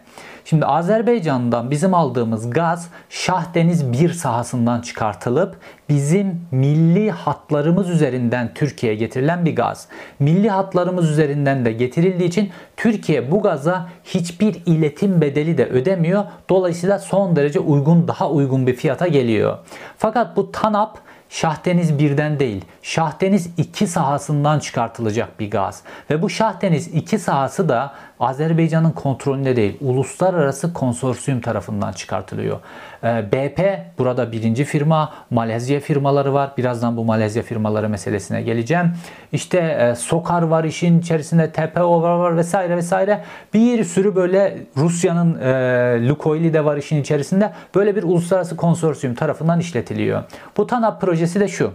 Şimdi 0.49 0.65
Azerbaycan'dan 0.65 1.71
bizim 1.71 1.93
aldığımız 1.93 2.49
gaz 2.49 2.89
Şahdeniz 3.09 3.93
1 3.93 4.13
sahasından 4.13 4.81
çıkartılıp 4.81 5.57
bizim 5.89 6.41
milli 6.51 7.11
hatlarımız 7.11 7.89
üzerinden 7.89 8.53
Türkiye'ye 8.53 8.97
getirilen 8.97 9.45
bir 9.45 9.55
gaz. 9.55 9.87
Milli 10.19 10.49
hatlarımız 10.49 11.09
üzerinden 11.09 11.65
de 11.65 11.71
getirildiği 11.71 12.29
için 12.29 12.49
Türkiye 12.77 13.31
bu 13.31 13.41
gaza 13.41 13.89
hiçbir 14.03 14.61
iletim 14.65 15.21
bedeli 15.21 15.57
de 15.57 15.65
ödemiyor. 15.65 16.25
Dolayısıyla 16.49 16.99
son 16.99 17.35
derece 17.35 17.59
uygun, 17.59 18.07
daha 18.07 18.29
uygun 18.29 18.67
bir 18.67 18.75
fiyata 18.75 19.07
geliyor. 19.07 19.57
Fakat 19.97 20.37
bu 20.37 20.51
TANAP 20.51 20.97
Şahdeniz 21.29 21.91
1'den 21.91 22.39
değil, 22.39 22.65
Şahdeniz 22.81 23.49
2 23.57 23.87
sahasından 23.87 24.59
çıkartılacak 24.59 25.39
bir 25.39 25.51
gaz. 25.51 25.83
Ve 26.09 26.21
bu 26.21 26.29
Şahdeniz 26.29 26.87
2 26.87 27.19
sahası 27.19 27.69
da 27.69 27.93
Azerbaycan'ın 28.19 28.91
kontrolünde 28.91 29.55
değil, 29.55 29.77
uluslararası 29.81 30.73
konsorsiyum 30.73 31.41
tarafından 31.41 31.91
çıkartılıyor. 31.91 32.59
Ee, 33.03 33.25
BP 33.31 33.59
burada 33.97 34.31
birinci 34.31 34.63
firma, 34.63 35.13
Malezya 35.29 35.79
firmaları 35.79 36.33
var. 36.33 36.51
Birazdan 36.57 36.97
bu 36.97 37.05
Malezya 37.05 37.43
firmaları 37.43 37.89
meselesine 37.89 38.41
geleceğim. 38.41 38.91
İşte 39.31 39.57
e, 39.59 39.95
Sokar 39.95 40.41
var 40.41 40.63
işin 40.63 40.99
içerisinde, 40.99 41.51
TPO 41.51 42.01
var, 42.01 42.37
vesaire 42.37 42.77
vesaire. 42.77 43.23
Bir 43.53 43.83
sürü 43.83 44.15
böyle 44.15 44.57
Rusya'nın 44.77 45.39
e, 45.39 46.07
Lukoil'i 46.07 46.53
de 46.53 46.65
var 46.65 46.77
işin 46.77 47.01
içerisinde. 47.01 47.51
Böyle 47.75 47.95
bir 47.95 48.03
uluslararası 48.03 48.55
konsorsiyum 48.55 49.15
tarafından 49.15 49.59
işletiliyor. 49.59 50.23
Bu 50.57 50.67
TANAP 50.67 51.01
projesi 51.01 51.39
de 51.39 51.47
şu. 51.47 51.71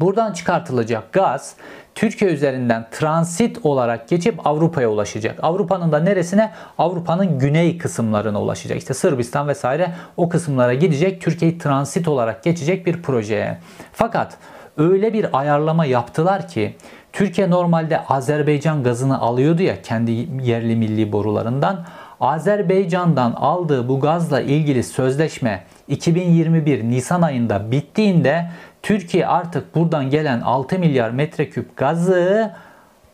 Buradan 0.00 0.32
çıkartılacak 0.32 1.12
gaz 1.12 1.54
Türkiye 1.94 2.30
üzerinden 2.30 2.86
transit 2.90 3.58
olarak 3.62 4.08
geçip 4.08 4.46
Avrupa'ya 4.46 4.90
ulaşacak. 4.90 5.38
Avrupa'nın 5.42 5.92
da 5.92 5.98
neresine? 6.00 6.52
Avrupa'nın 6.78 7.38
güney 7.38 7.78
kısımlarına 7.78 8.42
ulaşacak. 8.42 8.78
İşte 8.78 8.94
Sırbistan 8.94 9.48
vesaire 9.48 9.94
o 10.16 10.28
kısımlara 10.28 10.74
gidecek. 10.74 11.20
Türkiye'yi 11.22 11.58
transit 11.58 12.08
olarak 12.08 12.44
geçecek 12.44 12.86
bir 12.86 13.02
projeye. 13.02 13.58
Fakat 13.92 14.36
öyle 14.76 15.12
bir 15.12 15.38
ayarlama 15.38 15.84
yaptılar 15.84 16.48
ki 16.48 16.76
Türkiye 17.12 17.50
normalde 17.50 18.04
Azerbaycan 18.06 18.82
gazını 18.82 19.20
alıyordu 19.20 19.62
ya 19.62 19.82
kendi 19.82 20.10
yerli 20.42 20.76
milli 20.76 21.12
borularından. 21.12 21.84
Azerbaycan'dan 22.20 23.32
aldığı 23.32 23.88
bu 23.88 24.00
gazla 24.00 24.40
ilgili 24.40 24.82
sözleşme 24.82 25.64
2021 25.88 26.84
Nisan 26.84 27.22
ayında 27.22 27.70
bittiğinde 27.70 28.50
Türkiye 28.82 29.26
artık 29.26 29.74
buradan 29.74 30.10
gelen 30.10 30.40
6 30.40 30.78
milyar 30.78 31.10
metreküp 31.10 31.76
gazı 31.76 32.52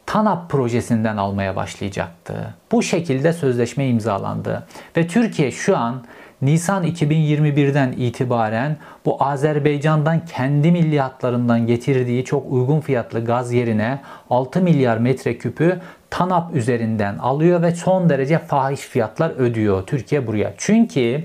TANAP 0.06 0.50
projesinden 0.50 1.16
almaya 1.16 1.56
başlayacaktı. 1.56 2.54
Bu 2.73 2.82
şekilde 2.82 3.32
sözleşme 3.32 3.88
imzalandı 3.88 4.66
ve 4.96 5.06
Türkiye 5.06 5.50
şu 5.50 5.76
an 5.76 6.02
Nisan 6.42 6.85
2021'den 6.85 7.92
itibaren 7.92 8.76
bu 9.04 9.25
Azerbaycan'dan 9.25 10.26
kendi 10.26 10.73
milli 10.73 11.00
hatlarından 11.00 11.66
getirdiği 11.66 12.25
çok 12.25 12.52
uygun 12.52 12.80
fiyatlı 12.80 13.25
gaz 13.25 13.52
yerine 13.52 14.00
6 14.30 14.61
milyar 14.61 14.99
metreküpü 14.99 15.80
TANAP 16.11 16.54
üzerinden 16.54 17.18
alıyor 17.18 17.62
ve 17.62 17.75
son 17.75 18.08
derece 18.08 18.38
fahiş 18.38 18.80
fiyatlar 18.80 19.30
ödüyor 19.30 19.87
Türkiye 19.87 20.26
buraya. 20.26 20.54
Çünkü 20.56 21.25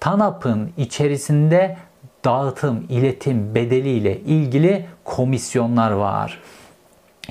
TANAP'ın 0.00 0.70
içerisinde 0.76 1.76
dağıtım, 2.24 2.86
iletim 2.88 3.54
bedeliyle 3.54 4.20
ilgili 4.20 4.86
komisyonlar 5.04 5.90
var. 5.90 6.38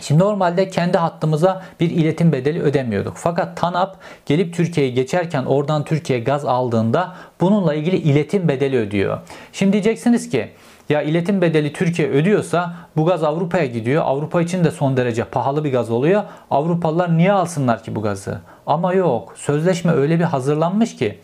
Şimdi 0.02 0.24
normalde 0.24 0.70
kendi 0.70 0.98
hattımıza 0.98 1.64
bir 1.80 1.90
iletim 1.90 2.32
bedeli 2.32 2.62
ödemiyorduk. 2.62 3.14
Fakat 3.16 3.58
TANAP 3.58 3.96
gelip 4.26 4.54
Türkiye'ye 4.56 4.94
geçerken 4.94 5.46
oradan 5.46 5.84
Türkiye 5.84 6.20
gaz 6.20 6.46
aldığında 6.46 7.16
bununla 7.42 7.74
ilgili 7.74 7.96
iletim 7.96 8.48
bedeli 8.48 8.78
ödüyor. 8.78 9.20
Şimdi 9.54 9.74
diyeceksiniz 9.74 10.30
ki 10.30 10.50
ya 10.90 11.02
iletim 11.02 11.42
bedeli 11.42 11.74
Türkiye 11.74 12.10
ödüyorsa 12.10 12.74
bu 12.98 13.06
gaz 13.06 13.24
Avrupa'ya 13.24 13.66
gidiyor. 13.66 14.04
Avrupa 14.06 14.42
için 14.42 14.64
de 14.64 14.72
son 14.72 14.98
derece 14.98 15.24
pahalı 15.24 15.64
bir 15.64 15.72
gaz 15.72 15.92
oluyor. 15.92 16.24
Avrupalılar 16.52 17.18
niye 17.18 17.32
alsınlar 17.32 17.84
ki 17.84 17.96
bu 17.96 18.02
gazı? 18.02 18.42
Ama 18.68 18.94
yok. 18.94 19.34
Sözleşme 19.38 19.92
öyle 19.92 20.20
bir 20.20 20.24
hazırlanmış 20.24 20.96
ki 20.96 21.20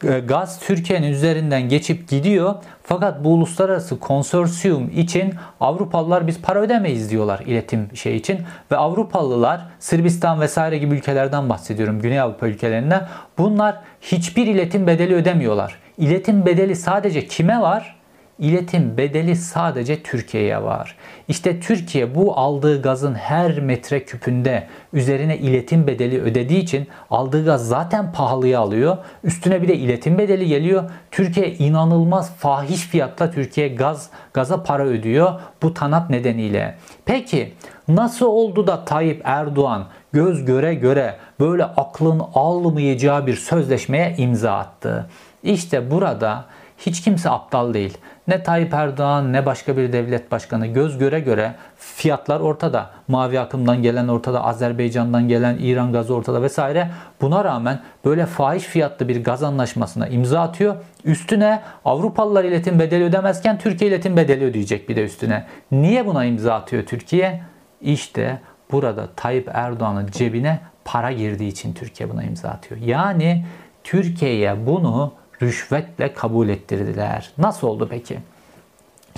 gaz 0.00 0.60
Türkiye'nin 0.60 1.12
üzerinden 1.12 1.68
geçip 1.68 2.08
gidiyor. 2.08 2.54
Fakat 2.82 3.24
bu 3.24 3.28
uluslararası 3.28 3.98
konsorsiyum 3.98 4.90
için 4.96 5.34
Avrupalılar 5.60 6.26
biz 6.26 6.42
para 6.42 6.60
ödemeyiz 6.60 7.10
diyorlar 7.10 7.40
iletim 7.46 7.96
şey 7.96 8.16
için. 8.16 8.40
Ve 8.70 8.76
Avrupalılar 8.76 9.60
Sırbistan 9.78 10.40
vesaire 10.40 10.78
gibi 10.78 10.94
ülkelerden 10.94 11.48
bahsediyorum. 11.48 12.00
Güney 12.00 12.20
Avrupa 12.20 12.46
ülkelerinde. 12.46 13.00
Bunlar 13.38 13.80
hiçbir 14.00 14.46
iletim 14.46 14.86
bedeli 14.86 15.14
ödemiyorlar. 15.14 15.78
İletim 15.98 16.46
bedeli 16.46 16.76
sadece 16.76 17.26
kime 17.26 17.60
var? 17.60 17.99
İletim 18.40 18.96
bedeli 18.96 19.36
sadece 19.36 20.02
Türkiye'ye 20.02 20.62
var. 20.62 20.96
İşte 21.28 21.60
Türkiye 21.60 22.14
bu 22.14 22.38
aldığı 22.38 22.82
gazın 22.82 23.14
her 23.14 23.60
metre 23.60 24.04
küpünde 24.04 24.66
üzerine 24.92 25.38
iletim 25.38 25.86
bedeli 25.86 26.20
ödediği 26.20 26.60
için 26.60 26.88
aldığı 27.10 27.44
gaz 27.44 27.68
zaten 27.68 28.12
pahalıya 28.12 28.60
alıyor. 28.60 28.96
Üstüne 29.24 29.62
bir 29.62 29.68
de 29.68 29.76
iletim 29.76 30.18
bedeli 30.18 30.48
geliyor. 30.48 30.90
Türkiye 31.10 31.54
inanılmaz 31.54 32.34
fahiş 32.34 32.80
fiyatla 32.80 33.30
Türkiye 33.30 33.68
gaz 33.68 34.10
gaza 34.32 34.62
para 34.62 34.84
ödüyor 34.84 35.40
bu 35.62 35.74
tanap 35.74 36.10
nedeniyle. 36.10 36.76
Peki 37.04 37.52
nasıl 37.88 38.26
oldu 38.26 38.66
da 38.66 38.84
Tayyip 38.84 39.20
Erdoğan 39.24 39.86
göz 40.12 40.44
göre 40.44 40.74
göre 40.74 41.16
böyle 41.40 41.64
aklın 41.64 42.22
almayacağı 42.34 43.26
bir 43.26 43.36
sözleşmeye 43.36 44.14
imza 44.18 44.52
attı? 44.52 45.10
İşte 45.42 45.90
burada 45.90 46.44
hiç 46.86 47.02
kimse 47.02 47.30
aptal 47.30 47.74
değil. 47.74 47.98
Ne 48.30 48.42
Tayyip 48.42 48.74
Erdoğan 48.74 49.32
ne 49.32 49.46
başka 49.46 49.76
bir 49.76 49.92
devlet 49.92 50.30
başkanı 50.30 50.66
göz 50.66 50.98
göre 50.98 51.20
göre 51.20 51.54
fiyatlar 51.76 52.40
ortada. 52.40 52.90
Mavi 53.08 53.40
akımdan 53.40 53.82
gelen 53.82 54.08
ortada, 54.08 54.44
Azerbaycan'dan 54.44 55.28
gelen 55.28 55.58
İran 55.58 55.92
gazı 55.92 56.14
ortada 56.14 56.42
vesaire. 56.42 56.90
Buna 57.20 57.44
rağmen 57.44 57.80
böyle 58.04 58.26
fahiş 58.26 58.64
fiyatlı 58.64 59.08
bir 59.08 59.24
gaz 59.24 59.42
anlaşmasına 59.42 60.08
imza 60.08 60.40
atıyor. 60.40 60.76
Üstüne 61.04 61.62
Avrupalılar 61.84 62.44
iletim 62.44 62.78
bedeli 62.78 63.04
ödemezken 63.04 63.58
Türkiye 63.58 63.90
iletim 63.90 64.16
bedeli 64.16 64.44
ödeyecek 64.44 64.88
bir 64.88 64.96
de 64.96 65.04
üstüne. 65.04 65.46
Niye 65.72 66.06
buna 66.06 66.24
imza 66.24 66.54
atıyor 66.54 66.86
Türkiye? 66.86 67.42
İşte 67.80 68.40
burada 68.72 69.06
Tayyip 69.16 69.48
Erdoğan'ın 69.52 70.06
cebine 70.06 70.60
para 70.84 71.12
girdiği 71.12 71.48
için 71.48 71.72
Türkiye 71.72 72.10
buna 72.10 72.22
imza 72.22 72.48
atıyor. 72.48 72.80
Yani 72.80 73.44
Türkiye'ye 73.84 74.66
bunu 74.66 75.19
rüşvetle 75.42 76.12
kabul 76.12 76.48
ettirdiler. 76.48 77.30
Nasıl 77.38 77.66
oldu 77.66 77.88
peki? 77.90 78.18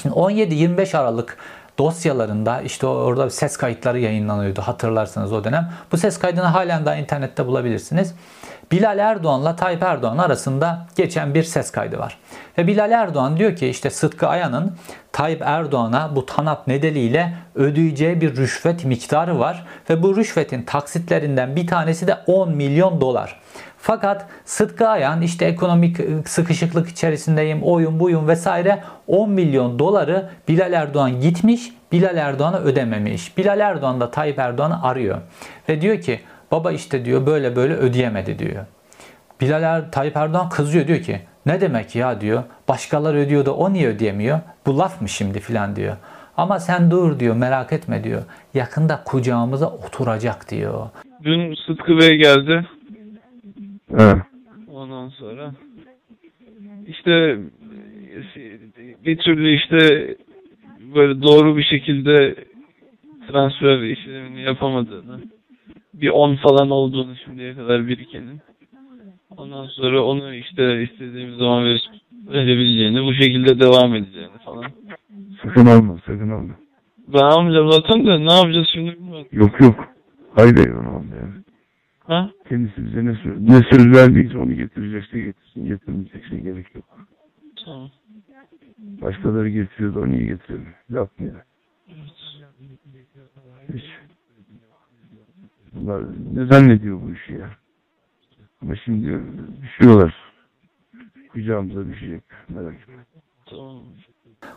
Şimdi 0.02 0.14
17-25 0.14 0.97
Aralık 0.97 1.38
dosyalarında 1.79 2.61
işte 2.61 2.87
orada 2.87 3.31
ses 3.31 3.57
kayıtları 3.57 3.99
yayınlanıyordu 3.99 4.61
hatırlarsanız 4.61 5.33
o 5.33 5.45
dönem. 5.45 5.73
Bu 5.93 5.99
ses 5.99 6.19
kaydını 6.19 6.45
halen 6.45 6.87
daha 6.87 6.97
internette 6.97 7.47
bulabilirsiniz. 7.47 8.14
Bilal 8.73 8.99
Erdoğan'la 8.99 9.57
Tayyip 9.57 9.83
Erdoğan 9.83 10.19
arasında 10.19 10.87
geçen 10.97 11.35
bir 11.35 11.43
ses 11.43 11.71
kaydı 11.71 11.99
var. 11.99 12.19
Ve 12.59 12.67
Bilal 12.67 12.91
Erdoğan 12.91 13.37
diyor 13.37 13.57
ki 13.57 13.69
işte 13.69 13.91
Sıtkı 13.91 14.29
Ayan'ın 14.29 14.76
Tayyip 15.12 15.43
Erdoğan'a 15.43 16.17
bu 16.17 16.26
TANAP 16.26 16.67
nedeniyle 16.67 17.35
ödeyeceği 17.55 18.21
bir 18.21 18.37
rüşvet 18.37 18.85
miktarı 18.85 19.38
var. 19.38 19.67
Ve 19.91 20.02
bu 20.02 20.17
rüşvetin 20.17 20.62
taksitlerinden 20.62 21.57
bir 21.57 21.67
tanesi 21.67 22.07
de 22.07 22.19
10 22.26 22.50
milyon 22.50 23.00
dolar. 23.00 23.41
Fakat 23.85 24.27
Sıtkı 24.45 24.89
Ayan 24.89 25.23
işte 25.23 25.45
ekonomik 25.45 25.97
sıkışıklık 26.27 26.89
içerisindeyim, 26.89 27.62
oyun 27.62 28.01
buyum 28.01 28.29
vesaire 28.29 28.83
10 29.07 29.31
milyon 29.31 29.79
doları 29.79 30.29
Bilal 30.49 30.73
Erdoğan 30.73 31.21
gitmiş, 31.21 31.73
Bilal 31.93 32.17
Erdoğan'a 32.17 32.59
ödememiş. 32.59 33.39
Bilal 33.39 33.61
Erdoğan 33.61 34.01
da 34.01 34.11
Tayyip 34.11 34.39
Erdoğan'ı 34.39 34.83
arıyor. 34.83 35.19
Ve 35.69 35.81
diyor 35.81 36.01
ki 36.01 36.21
baba 36.51 36.73
işte 36.73 37.05
diyor 37.05 37.27
böyle 37.27 37.57
böyle 37.57 37.75
ödeyemedi 37.75 38.39
diyor. 38.39 38.65
Bilal 39.41 39.62
er, 39.62 39.91
Tayyip 39.91 40.17
Erdoğan 40.17 40.49
kızıyor 40.49 40.87
diyor 40.87 41.01
ki 41.01 41.21
ne 41.47 41.61
demek 41.61 41.95
ya 41.95 42.21
diyor. 42.21 42.43
Başkaları 42.69 43.19
ödüyor 43.19 43.47
da 43.47 43.55
o 43.55 43.73
niye 43.73 43.89
ödeyemiyor? 43.89 44.41
Bu 44.67 44.79
laf 44.79 45.01
mı 45.01 45.09
şimdi 45.09 45.41
filan 45.41 45.77
diyor. 45.77 45.97
Ama 46.37 46.61
sen 46.61 46.91
dur 46.91 47.21
diyor 47.21 47.37
merak 47.37 47.73
etme 47.73 48.05
diyor. 48.05 48.23
Yakında 48.55 49.03
kucağımıza 49.05 49.67
oturacak 49.67 50.51
diyor. 50.51 50.89
Dün 51.25 51.55
Sıtkı 51.67 51.99
Bey 51.99 52.17
geldi. 52.17 52.67
He. 53.97 54.23
Ondan 54.73 55.09
sonra 55.09 55.53
işte 56.87 57.39
bir 59.05 59.19
türlü 59.19 59.55
işte 59.57 59.79
böyle 60.95 61.23
doğru 61.23 61.57
bir 61.57 61.63
şekilde 61.63 62.35
transfer 63.29 63.83
işlemini 63.83 64.43
yapamadığını 64.43 65.21
bir 65.95 66.09
10 66.09 66.37
falan 66.37 66.71
olduğunu 66.71 67.17
şimdiye 67.25 67.55
kadar 67.55 67.87
birikenin 67.89 68.41
ondan 69.37 69.67
sonra 69.67 70.05
onu 70.05 70.35
işte 70.35 70.83
istediğimiz 70.83 71.37
zaman 71.37 71.65
verebileceğini 72.29 73.05
bu 73.05 73.15
şekilde 73.15 73.61
devam 73.61 73.95
edeceğini 73.95 74.39
falan. 74.45 74.65
Sakın 75.43 75.67
alma, 75.67 75.99
sakın 76.07 76.31
alma. 76.31 76.55
Ben 77.09 77.19
almayacağım 77.19 77.73
zaten 77.73 78.07
de 78.07 78.27
ne 78.27 78.33
yapacağız 78.33 78.67
şimdi 78.73 78.93
bilmiyorum. 78.93 79.27
Yok 79.33 79.61
yok. 79.61 79.89
Hayır 80.35 80.57
alma 80.57 81.17
yani. 81.21 81.42
Ha? 82.12 82.31
Kendisi 82.49 82.85
bize 82.85 83.04
ne 83.04 83.14
söz, 83.14 83.40
ne 83.40 83.62
söz 83.71 83.92
verdiyse 83.92 84.38
onu 84.38 84.54
getirecekse 84.54 85.21
getirsin. 85.21 85.66
Getirmeyecekse 85.66 86.37
gerek 86.37 86.75
yok. 86.75 86.85
Tamam. 87.64 87.90
Başkaları 88.78 89.49
getiriyordu 89.49 90.00
o 90.00 90.09
niye 90.09 90.25
getiriyor? 90.25 90.66
Laf 90.90 91.21
mı 91.21 91.26
ya? 91.26 91.45
Hiç. 93.75 93.85
Bunlar 95.73 96.04
ne 96.35 96.47
zannediyor 96.47 97.02
bu 97.02 97.12
işi 97.12 97.33
ya? 97.33 97.50
Ama 98.62 98.76
şimdi 98.76 99.21
düşüyorlar. 99.62 100.14
Kucağımıza 101.33 101.87
düşecek. 101.87 102.23
Merak 102.49 102.75
etme. 102.75 102.95
Tamam. 103.47 103.83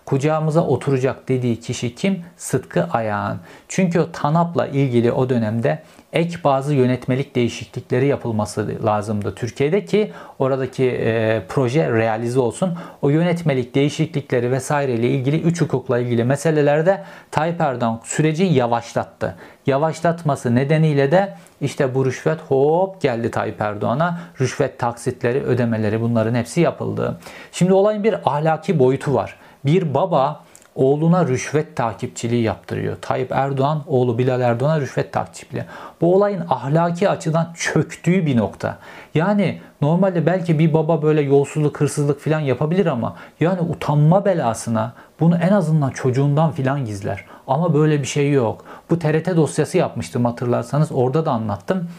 Kucağımıza 0.05 0.67
oturacak 0.67 1.29
dediği 1.29 1.59
kişi 1.59 1.95
kim? 1.95 2.23
Sıtkı 2.37 2.87
Ayağan. 2.91 3.37
Çünkü 3.67 3.99
o 3.99 4.11
TANAP'la 4.11 4.67
ilgili 4.67 5.11
o 5.11 5.29
dönemde 5.29 5.81
ek 6.13 6.37
bazı 6.43 6.73
yönetmelik 6.73 7.35
değişiklikleri 7.35 8.07
yapılması 8.07 8.85
lazımdı 8.85 9.35
Türkiye'de 9.35 9.85
ki 9.85 10.11
oradaki 10.39 10.85
e, 10.85 11.41
proje 11.49 11.91
realize 11.91 12.39
olsun. 12.39 12.73
O 13.01 13.09
yönetmelik 13.09 13.75
değişiklikleri 13.75 14.51
vesaireyle 14.51 15.09
ilgili 15.09 15.41
üç 15.41 15.61
hukukla 15.61 15.99
ilgili 15.99 16.23
meselelerde 16.23 17.03
Tayyip 17.31 17.61
Erdoğan 17.61 18.01
süreci 18.03 18.43
yavaşlattı. 18.43 19.35
Yavaşlatması 19.65 20.55
nedeniyle 20.55 21.11
de 21.11 21.35
işte 21.61 21.95
bu 21.95 22.05
rüşvet 22.05 22.39
hop 22.41 23.01
geldi 23.01 23.31
Tayyip 23.31 23.61
Erdoğan'a. 23.61 24.19
Rüşvet 24.41 24.79
taksitleri, 24.79 25.43
ödemeleri 25.43 26.01
bunların 26.01 26.35
hepsi 26.35 26.61
yapıldı. 26.61 27.19
Şimdi 27.51 27.73
olayın 27.73 28.03
bir 28.03 28.15
ahlaki 28.25 28.79
boyutu 28.79 29.13
var. 29.13 29.35
Bir 29.65 29.93
baba 29.93 30.41
oğluna 30.75 31.27
rüşvet 31.27 31.75
takipçiliği 31.75 32.43
yaptırıyor. 32.43 32.97
Tayyip 33.01 33.31
Erdoğan 33.31 33.83
oğlu 33.87 34.17
Bilal 34.17 34.41
Erdoğan'a 34.41 34.81
rüşvet 34.81 35.13
takipçiliği. 35.13 35.63
Bu 36.01 36.15
olayın 36.15 36.43
ahlaki 36.49 37.09
açıdan 37.09 37.53
çöktüğü 37.55 38.25
bir 38.25 38.37
nokta. 38.37 38.77
Yani 39.13 39.61
normalde 39.81 40.25
belki 40.25 40.59
bir 40.59 40.73
baba 40.73 41.01
böyle 41.01 41.21
yolsuzluk, 41.21 41.81
hırsızlık 41.81 42.21
falan 42.21 42.39
yapabilir 42.39 42.85
ama 42.85 43.15
yani 43.39 43.61
utanma 43.61 44.25
belasına 44.25 44.93
bunu 45.19 45.37
en 45.37 45.49
azından 45.49 45.89
çocuğundan 45.89 46.51
filan 46.51 46.85
gizler. 46.85 47.25
Ama 47.47 47.73
böyle 47.73 48.01
bir 48.01 48.07
şey 48.07 48.31
yok. 48.31 48.65
Bu 48.89 48.99
TRT 48.99 49.35
dosyası 49.35 49.77
yapmıştım 49.77 50.25
hatırlarsanız 50.25 50.91
orada 50.91 51.25
da 51.25 51.31
anlattım. 51.31 51.89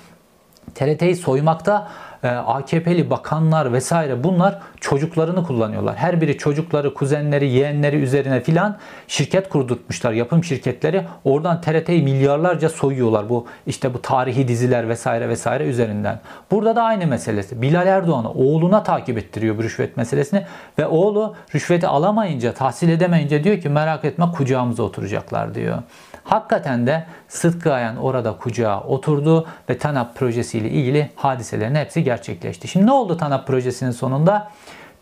TRT'yi 0.74 1.16
soymakta 1.16 1.88
e, 2.22 2.28
AKP'li 2.28 3.10
bakanlar 3.10 3.72
vesaire 3.72 4.24
bunlar 4.24 4.58
çocuklarını 4.86 5.44
kullanıyorlar. 5.44 5.96
Her 5.96 6.20
biri 6.20 6.38
çocukları, 6.38 6.94
kuzenleri, 6.94 7.48
yeğenleri 7.48 7.96
üzerine 7.96 8.40
filan 8.40 8.78
şirket 9.08 9.48
kurdurtmuşlar. 9.48 10.12
Yapım 10.12 10.44
şirketleri. 10.44 11.04
Oradan 11.24 11.60
TRT'yi 11.60 12.02
milyarlarca 12.02 12.68
soyuyorlar. 12.68 13.28
Bu 13.28 13.46
işte 13.66 13.94
bu 13.94 14.02
tarihi 14.02 14.48
diziler 14.48 14.88
vesaire 14.88 15.28
vesaire 15.28 15.64
üzerinden. 15.64 16.20
Burada 16.50 16.76
da 16.76 16.82
aynı 16.82 17.06
meselesi. 17.06 17.62
Bilal 17.62 17.86
Erdoğan'ı 17.86 18.30
oğluna 18.30 18.82
takip 18.82 19.18
ettiriyor 19.18 19.58
bu 19.58 19.62
rüşvet 19.62 19.96
meselesini 19.96 20.46
ve 20.78 20.86
oğlu 20.86 21.34
rüşveti 21.54 21.86
alamayınca, 21.86 22.54
tahsil 22.54 22.88
edemeyince 22.88 23.44
diyor 23.44 23.60
ki 23.60 23.68
merak 23.68 24.04
etme 24.04 24.26
kucağımıza 24.36 24.82
oturacaklar 24.82 25.54
diyor. 25.54 25.78
Hakikaten 26.24 26.86
de 26.86 27.06
Sıtkı 27.28 27.72
Ayan 27.72 27.96
orada 27.96 28.36
kucağa 28.36 28.80
oturdu 28.80 29.46
ve 29.70 29.78
TANAP 29.78 30.14
projesiyle 30.14 30.70
ilgili 30.70 31.10
hadiselerin 31.16 31.74
hepsi 31.74 32.04
gerçekleşti. 32.04 32.68
Şimdi 32.68 32.86
ne 32.86 32.92
oldu 32.92 33.16
TANAP 33.16 33.46
projesinin 33.46 33.90
sonunda? 33.90 34.50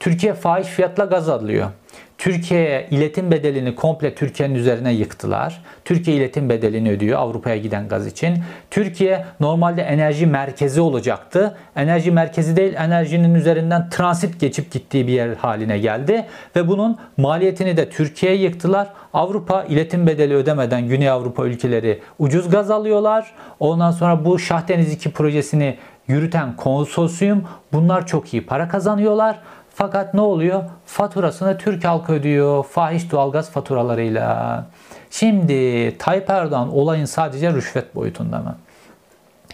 Türkiye 0.04 0.34
fahiş 0.34 0.68
fiyatla 0.68 1.04
gaz 1.04 1.28
alıyor. 1.28 1.70
Türkiye'ye 2.18 2.86
iletim 2.90 3.30
bedelini 3.30 3.74
komple 3.74 4.14
Türkiye'nin 4.14 4.54
üzerine 4.54 4.92
yıktılar. 4.92 5.62
Türkiye 5.84 6.16
iletim 6.16 6.48
bedelini 6.48 6.90
ödüyor 6.90 7.18
Avrupa'ya 7.18 7.56
giden 7.56 7.88
gaz 7.88 8.06
için. 8.06 8.38
Türkiye 8.70 9.24
normalde 9.40 9.82
enerji 9.82 10.26
merkezi 10.26 10.80
olacaktı. 10.80 11.56
Enerji 11.76 12.10
merkezi 12.10 12.56
değil 12.56 12.74
enerjinin 12.74 13.34
üzerinden 13.34 13.88
transit 13.88 14.40
geçip 14.40 14.72
gittiği 14.72 15.06
bir 15.06 15.12
yer 15.12 15.34
haline 15.36 15.78
geldi. 15.78 16.26
Ve 16.56 16.68
bunun 16.68 16.98
maliyetini 17.16 17.76
de 17.76 17.90
Türkiye'ye 17.90 18.38
yıktılar. 18.38 18.88
Avrupa 19.12 19.64
iletim 19.64 20.06
bedeli 20.06 20.34
ödemeden 20.34 20.88
Güney 20.88 21.10
Avrupa 21.10 21.46
ülkeleri 21.46 22.00
ucuz 22.18 22.50
gaz 22.50 22.70
alıyorlar. 22.70 23.34
Ondan 23.60 23.90
sonra 23.90 24.24
bu 24.24 24.38
Şahdeniz 24.38 24.92
2 24.92 25.12
projesini 25.12 25.76
yürüten 26.08 26.56
konsorsiyum 26.56 27.44
bunlar 27.72 28.06
çok 28.06 28.34
iyi 28.34 28.46
para 28.46 28.68
kazanıyorlar. 28.68 29.38
Fakat 29.74 30.14
ne 30.14 30.20
oluyor? 30.20 30.64
Faturasını 30.86 31.58
Türk 31.58 31.84
halkı 31.84 32.12
ödüyor. 32.12 32.64
Fahiş 32.64 33.10
doğalgaz 33.10 33.50
faturalarıyla. 33.50 34.64
Şimdi 35.10 35.98
Tayyip 35.98 36.30
Erdoğan 36.30 36.72
olayın 36.72 37.04
sadece 37.04 37.52
rüşvet 37.52 37.94
boyutunda 37.94 38.38
mı? 38.38 38.56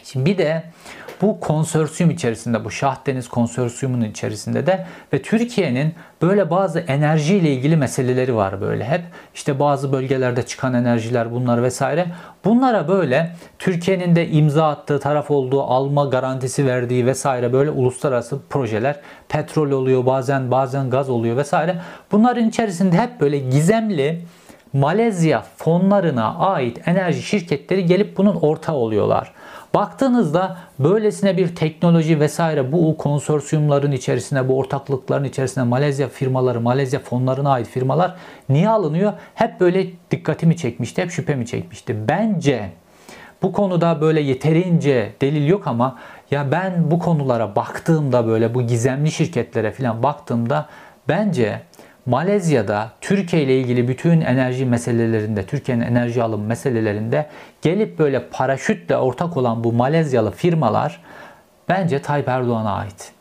Şimdi 0.04 0.30
bir 0.30 0.38
de 0.38 0.64
bu 1.20 1.40
konsorsiyum 1.40 2.11
içerisinde, 2.11 2.64
bu 2.64 2.70
Şahdeniz 2.70 3.28
konsorsiyumunun 3.28 4.04
içerisinde 4.04 4.66
de 4.66 4.87
ve 5.12 5.22
Türkiye'nin 5.22 5.94
böyle 6.22 6.50
bazı 6.50 6.80
enerji 6.80 7.37
ile 7.37 7.52
ilgili 7.52 7.76
meseleleri 7.76 8.35
var 8.35 8.61
böyle 8.61 8.85
hep. 8.85 9.02
İşte 9.35 9.61
bazı 9.61 9.92
bölgelerde 9.92 10.42
çıkan 10.42 10.74
enerjiler 10.74 11.33
bunlar 11.33 11.62
vesaire. 11.62 12.06
Bunlara 12.44 12.88
böyle 12.88 13.37
Türkiye'nin 13.59 14.16
de 14.16 14.28
imza 14.28 14.68
attığı 14.68 15.00
taraf 15.00 15.30
olduğu, 15.30 15.62
alma 15.62 16.04
garantisi 16.04 16.66
verdiği 16.66 17.06
vesaire 17.06 17.52
böyle 17.52 17.70
uluslararası 17.70 18.38
projeler 18.50 18.96
petrol 19.28 19.70
oluyor 19.70 20.06
bazen 20.06 20.50
bazen 20.50 20.90
gaz 20.90 21.11
oluyor 21.11 21.37
vesaire. 21.37 21.76
Bunların 22.12 22.48
içerisinde 22.48 22.98
hep 22.98 23.20
böyle 23.20 23.38
gizemli 23.38 24.22
Malezya 24.72 25.44
fonlarına 25.56 26.35
ait 26.35 26.88
enerji 26.88 27.22
şirketleri 27.22 27.87
gelip 27.87 28.16
bunun 28.16 28.35
ortağı 28.35 28.74
oluyorlar. 28.74 29.33
Baktığınızda 29.74 30.56
böylesine 30.78 31.37
bir 31.37 31.54
teknoloji 31.54 32.20
vesaire 32.20 32.72
bu 32.72 32.96
konsorsiyumların 32.96 33.92
içerisinde, 33.92 34.48
bu 34.48 34.59
ortaklıkların 34.59 35.24
içerisinde 35.24 35.64
Malezya 35.64 36.09
firmaları, 36.09 36.61
Malezya 36.61 37.00
fonlarına 37.00 37.50
ait 37.50 37.68
firmalar 37.68 38.16
niye 38.48 38.68
alınıyor? 38.68 39.12
Hep 39.35 39.61
böyle 39.61 39.87
dikkatimi 40.11 40.56
çekmişti, 40.56 41.02
hep 41.02 41.11
şüphemi 41.11 41.46
çekmişti. 41.46 42.09
Bence 42.09 42.70
bu 43.42 43.52
konuda 43.52 44.00
böyle 44.00 44.20
yeterince 44.20 45.12
delil 45.20 45.48
yok 45.48 45.66
ama 45.66 45.98
ya 46.30 46.52
ben 46.52 46.90
bu 46.90 46.98
konulara 46.98 47.56
baktığımda 47.56 48.26
böyle 48.26 48.54
bu 48.54 48.62
gizemli 48.62 49.11
şirketlere 49.11 49.72
falan 49.72 50.02
baktığımda 50.02 50.66
bence 51.09 51.62
Malezya'da 52.07 52.91
Türkiye 53.01 53.43
ile 53.43 53.61
ilgili 53.61 53.89
bütün 53.89 54.21
enerji 54.21 54.67
meselelerinde, 54.67 55.47
Türkiye'nin 55.47 55.83
enerji 55.83 56.23
alım 56.23 56.47
meselelerinde 56.47 57.27
gelip 57.63 57.99
böyle 57.99 58.29
paraşütle 58.29 58.97
ortak 58.97 59.37
olan 59.37 59.65
bu 59.65 59.73
Malezyalı 59.73 60.31
firmalar 60.31 61.03
bence 61.69 62.03
Tayyip 62.03 62.29
Erdoğan'a 62.29 62.73
ait. 62.73 63.13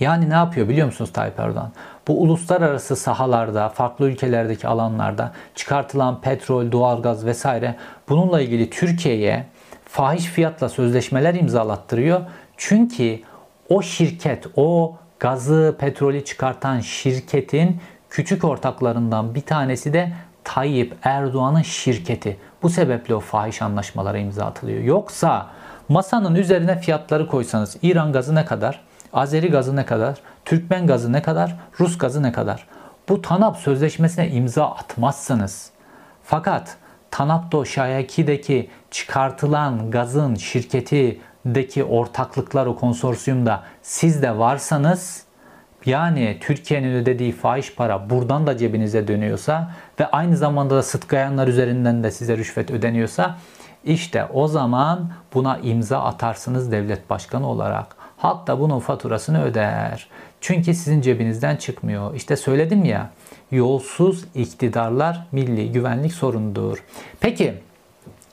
Yani 0.00 0.30
ne 0.30 0.34
yapıyor 0.34 0.68
biliyor 0.68 0.86
musunuz 0.86 1.12
Tayyip 1.12 1.40
Erdoğan? 1.40 1.72
bu 2.08 2.22
uluslararası 2.22 2.96
sahalarda, 2.96 3.68
farklı 3.68 4.10
ülkelerdeki 4.10 4.68
alanlarda 4.68 5.32
çıkartılan 5.54 6.20
petrol, 6.20 6.72
doğalgaz 6.72 7.26
vesaire 7.26 7.74
bununla 8.08 8.40
ilgili 8.40 8.70
Türkiye'ye 8.70 9.46
fahiş 9.84 10.24
fiyatla 10.24 10.68
sözleşmeler 10.68 11.34
imzalattırıyor. 11.34 12.20
Çünkü 12.56 13.20
o 13.68 13.82
şirket, 13.82 14.46
o 14.56 14.96
gazı, 15.20 15.76
petrolü 15.78 16.24
çıkartan 16.24 16.80
şirketin 16.80 17.80
küçük 18.10 18.44
ortaklarından 18.44 19.34
bir 19.34 19.40
tanesi 19.40 19.92
de 19.92 20.12
Tayyip 20.44 20.96
Erdoğan'ın 21.02 21.62
şirketi. 21.62 22.36
Bu 22.62 22.70
sebeple 22.70 23.14
o 23.14 23.20
fahiş 23.20 23.62
anlaşmalara 23.62 24.18
imza 24.18 24.44
atılıyor. 24.44 24.82
Yoksa 24.82 25.46
masanın 25.88 26.34
üzerine 26.34 26.78
fiyatları 26.78 27.26
koysanız 27.26 27.76
İran 27.82 28.12
gazı 28.12 28.34
ne 28.34 28.44
kadar, 28.44 28.80
Azeri 29.12 29.50
gazı 29.50 29.76
ne 29.76 29.86
kadar, 29.86 30.18
Türkmen 30.44 30.86
gazı 30.86 31.12
ne 31.12 31.22
kadar, 31.22 31.56
Rus 31.80 31.98
gazı 31.98 32.22
ne 32.22 32.32
kadar? 32.32 32.66
Bu 33.08 33.22
TANAP 33.22 33.56
sözleşmesine 33.56 34.30
imza 34.30 34.66
atmazsanız 34.66 35.70
fakat 36.24 36.76
TANAP'ta 37.10 37.64
Şayaki'deki 37.64 38.70
çıkartılan 38.90 39.90
gazın 39.90 40.34
şirketideki 41.48 41.84
ortaklıklar 41.84 42.66
o 42.66 42.76
konsorsiyumda 42.76 43.62
siz 43.82 44.22
de 44.22 44.38
varsanız 44.38 45.24
yani 45.86 46.38
Türkiye'nin 46.40 46.94
ödediği 46.94 47.32
fahiş 47.32 47.74
para 47.74 48.10
buradan 48.10 48.46
da 48.46 48.56
cebinize 48.56 49.08
dönüyorsa 49.08 49.70
ve 50.00 50.06
aynı 50.06 50.36
zamanda 50.36 50.76
da 50.76 50.82
sıtkayanlar 50.82 51.48
üzerinden 51.48 52.02
de 52.02 52.10
size 52.10 52.36
rüşvet 52.36 52.70
ödeniyorsa 52.70 53.38
işte 53.84 54.26
o 54.34 54.48
zaman 54.48 55.10
buna 55.34 55.58
imza 55.58 55.98
atarsınız 55.98 56.72
devlet 56.72 57.10
başkanı 57.10 57.46
olarak. 57.46 57.96
Halk 58.16 58.46
da 58.46 58.60
bunun 58.60 58.80
faturasını 58.80 59.44
öder. 59.44 60.08
Çünkü 60.40 60.74
sizin 60.74 61.00
cebinizden 61.00 61.56
çıkmıyor. 61.56 62.14
İşte 62.14 62.36
söyledim 62.36 62.84
ya 62.84 63.10
yolsuz 63.50 64.24
iktidarlar 64.34 65.26
milli 65.32 65.72
güvenlik 65.72 66.12
sorunudur. 66.12 66.84
Peki 67.20 67.54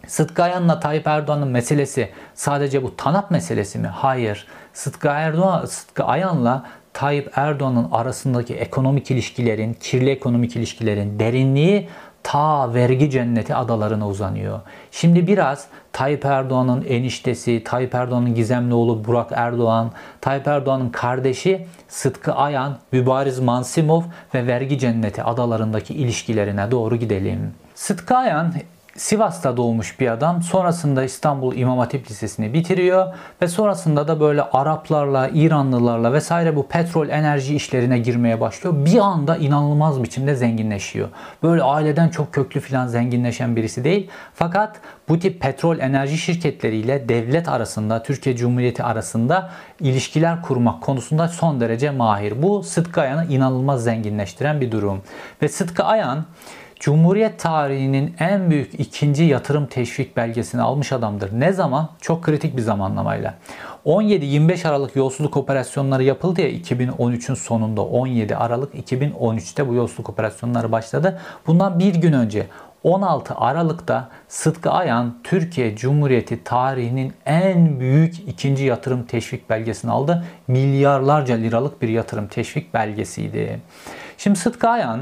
Sıtkı 0.07 0.43
Ayan'la 0.43 0.79
Tayyip 0.79 1.07
Erdoğan'ın 1.07 1.47
meselesi 1.47 2.09
sadece 2.33 2.83
bu 2.83 2.95
TANAP 2.97 3.31
meselesi 3.31 3.79
mi? 3.79 3.87
Hayır. 3.87 4.47
Sıtkı 4.73 5.07
Erdoğan, 5.07 5.65
Sıtkı 5.65 6.03
Ayan'la 6.03 6.65
Tayyip 6.93 7.37
Erdoğan'ın 7.37 7.91
arasındaki 7.91 8.55
ekonomik 8.55 9.11
ilişkilerin, 9.11 9.73
kirli 9.73 10.09
ekonomik 10.09 10.55
ilişkilerin 10.55 11.19
derinliği 11.19 11.89
ta 12.23 12.73
vergi 12.73 13.09
cenneti 13.09 13.55
adalarına 13.55 14.07
uzanıyor. 14.07 14.59
Şimdi 14.91 15.27
biraz 15.27 15.67
Tayyip 15.93 16.25
Erdoğan'ın 16.25 16.85
eniştesi, 16.87 17.63
Tayyip 17.63 17.95
Erdoğan'ın 17.95 18.35
gizemli 18.35 18.73
oğlu 18.73 19.05
Burak 19.05 19.31
Erdoğan, 19.31 19.91
Tayyip 20.21 20.47
Erdoğan'ın 20.47 20.89
kardeşi 20.89 21.67
Sıtkı 21.87 22.33
Ayan, 22.33 22.77
Mübariz 22.91 23.39
Mansimov 23.39 24.03
ve 24.33 24.47
vergi 24.47 24.79
cenneti 24.79 25.23
adalarındaki 25.23 25.93
ilişkilerine 25.93 26.71
doğru 26.71 26.95
gidelim. 26.95 27.53
Sıtkı 27.75 28.17
Ayan 28.17 28.53
Sivas'ta 28.97 29.57
doğmuş 29.57 29.99
bir 29.99 30.11
adam. 30.11 30.43
Sonrasında 30.43 31.03
İstanbul 31.03 31.55
İmam 31.55 31.77
Hatip 31.77 32.09
Lisesi'ni 32.11 32.53
bitiriyor 32.53 33.13
ve 33.41 33.47
sonrasında 33.47 34.07
da 34.07 34.19
böyle 34.19 34.41
Araplarla, 34.41 35.29
İranlılarla 35.33 36.13
vesaire 36.13 36.55
bu 36.55 36.67
petrol 36.67 37.09
enerji 37.09 37.55
işlerine 37.55 37.99
girmeye 37.99 38.41
başlıyor. 38.41 38.85
Bir 38.85 38.97
anda 38.97 39.37
inanılmaz 39.37 40.03
biçimde 40.03 40.35
zenginleşiyor. 40.35 41.09
Böyle 41.43 41.63
aileden 41.63 42.09
çok 42.09 42.33
köklü 42.33 42.59
falan 42.59 42.87
zenginleşen 42.87 43.55
birisi 43.55 43.83
değil. 43.83 44.09
Fakat 44.33 44.75
bu 45.09 45.19
tip 45.19 45.41
petrol 45.41 45.79
enerji 45.79 46.17
şirketleriyle 46.17 47.09
devlet 47.09 47.49
arasında, 47.49 48.03
Türkiye 48.03 48.35
Cumhuriyeti 48.35 48.83
arasında 48.83 49.49
ilişkiler 49.79 50.41
kurmak 50.41 50.81
konusunda 50.81 51.27
son 51.27 51.61
derece 51.61 51.91
mahir. 51.91 52.41
Bu 52.41 52.63
Sıtkı 52.63 53.01
Ayan'ı 53.01 53.25
inanılmaz 53.25 53.83
zenginleştiren 53.83 54.61
bir 54.61 54.71
durum. 54.71 55.01
Ve 55.41 55.49
Sıtkı 55.49 55.83
Ayan 55.83 56.25
Cumhuriyet 56.79 57.39
tarihinin 57.39 58.15
en 58.19 58.49
büyük 58.49 58.79
ikinci 58.79 59.23
yatırım 59.23 59.65
teşvik 59.65 60.17
belgesini 60.17 60.61
almış 60.61 60.91
adamdır. 60.91 61.39
Ne 61.39 61.53
zaman? 61.53 61.89
Çok 62.01 62.23
kritik 62.23 62.57
bir 62.57 62.61
zamanlamayla. 62.61 63.33
17-25 63.85 64.67
Aralık 64.67 64.95
yolsuzluk 64.95 65.37
operasyonları 65.37 66.03
yapıldı 66.03 66.41
ya 66.41 66.49
2013'ün 66.49 67.35
sonunda 67.35 67.81
17 67.81 68.35
Aralık 68.35 68.75
2013'te 68.75 69.67
bu 69.67 69.73
yolsuzluk 69.73 70.09
operasyonları 70.09 70.71
başladı. 70.71 71.19
Bundan 71.47 71.79
bir 71.79 71.95
gün 71.95 72.13
önce 72.13 72.47
16 72.83 73.35
Aralık'ta 73.35 74.09
Sıtkı 74.27 74.71
Ayan 74.71 75.15
Türkiye 75.23 75.75
Cumhuriyeti 75.75 76.43
tarihinin 76.43 77.13
en 77.25 77.79
büyük 77.79 78.19
ikinci 78.27 78.63
yatırım 78.63 79.03
teşvik 79.03 79.49
belgesini 79.49 79.91
aldı. 79.91 80.25
Milyarlarca 80.47 81.35
liralık 81.35 81.81
bir 81.81 81.89
yatırım 81.89 82.27
teşvik 82.27 82.73
belgesiydi. 82.73 83.59
Şimdi 84.17 84.39
Sıtkı 84.39 84.69
Ayan 84.69 84.99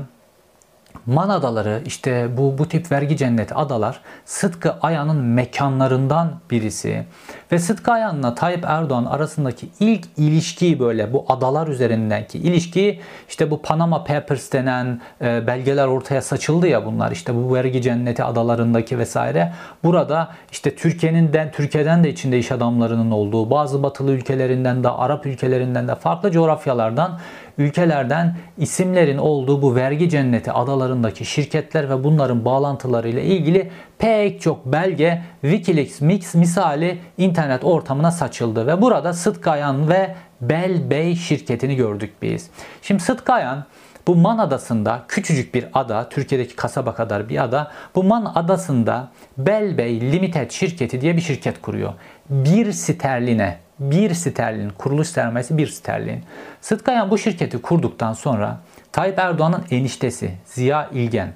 Man 1.05 1.29
adaları 1.29 1.81
işte 1.85 2.37
bu, 2.37 2.57
bu 2.57 2.67
tip 2.67 2.91
vergi 2.91 3.17
cenneti 3.17 3.55
adalar 3.55 4.01
Sıtkı 4.25 4.71
Ayan'ın 4.81 5.17
mekanlarından 5.17 6.39
birisi. 6.51 7.05
Ve 7.53 7.59
Sıtkı 7.59 7.91
Ayan'la 7.91 8.35
Tayyip 8.35 8.65
Erdoğan 8.67 9.05
arasındaki 9.05 9.67
ilk 9.79 10.05
ilişki 10.17 10.79
böyle 10.79 11.13
bu 11.13 11.25
adalar 11.29 11.67
üzerindeki 11.67 12.37
ilişki 12.37 12.99
işte 13.29 13.51
bu 13.51 13.61
Panama 13.61 14.03
Papers 14.03 14.51
denen 14.51 15.01
e, 15.21 15.47
belgeler 15.47 15.87
ortaya 15.87 16.21
saçıldı 16.21 16.67
ya 16.67 16.85
bunlar 16.85 17.11
işte 17.11 17.35
bu 17.35 17.53
vergi 17.55 17.81
cenneti 17.81 18.23
adalarındaki 18.23 18.99
vesaire. 18.99 19.53
Burada 19.83 20.29
işte 20.51 20.75
Türkiye'nin 20.75 21.33
de 21.33 21.51
Türkiye'den 21.55 22.03
de 22.03 22.09
içinde 22.09 22.39
iş 22.39 22.51
adamlarının 22.51 23.11
olduğu 23.11 23.49
bazı 23.49 23.83
batılı 23.83 24.11
ülkelerinden 24.11 24.83
de 24.83 24.89
Arap 24.89 25.25
ülkelerinden 25.25 25.87
de 25.87 25.95
farklı 25.95 26.31
coğrafyalardan 26.31 27.19
ülkelerden 27.57 28.35
isimlerin 28.57 29.17
olduğu 29.17 29.61
bu 29.61 29.75
vergi 29.75 30.09
cenneti 30.09 30.51
adalarındaki 30.51 31.25
şirketler 31.25 31.89
ve 31.89 32.03
bunların 32.03 32.45
bağlantılarıyla 32.45 33.21
ilgili 33.21 33.71
pek 34.03 34.41
çok 34.41 34.65
belge 34.65 35.21
Wikileaks 35.41 36.01
Mix 36.01 36.35
misali 36.35 36.97
internet 37.17 37.63
ortamına 37.63 38.11
saçıldı 38.11 38.67
ve 38.67 38.81
burada 38.81 39.13
Sıtkayan 39.13 39.89
ve 39.89 40.15
Bell 40.41 40.91
Bay 40.91 41.15
şirketini 41.15 41.75
gördük 41.75 42.13
biz. 42.21 42.49
Şimdi 42.81 43.03
Sıtkayan 43.03 43.65
bu 44.07 44.15
Man 44.15 44.37
Adası'nda 44.37 45.03
küçücük 45.07 45.55
bir 45.55 45.65
ada, 45.73 46.09
Türkiye'deki 46.09 46.55
kasaba 46.55 46.95
kadar 46.95 47.29
bir 47.29 47.43
ada. 47.43 47.71
Bu 47.95 48.03
Man 48.03 48.31
Adası'nda 48.35 49.11
Bell 49.37 49.77
Bay 49.77 50.01
Limited 50.01 50.51
şirketi 50.51 51.01
diye 51.01 51.15
bir 51.15 51.21
şirket 51.21 51.61
kuruyor. 51.61 51.93
Bir 52.29 52.71
sterline 52.71 53.57
1 53.79 54.13
sterlin, 54.13 54.69
kuruluş 54.69 55.07
sermayesi 55.07 55.57
1 55.57 55.67
sterlin. 55.67 56.23
Sıtkayan 56.61 57.11
bu 57.11 57.17
şirketi 57.17 57.61
kurduktan 57.61 58.13
sonra 58.13 58.57
Tayyip 58.91 59.19
Erdoğan'ın 59.19 59.63
eniştesi 59.71 60.31
Ziya 60.45 60.89
İlgen, 60.93 61.33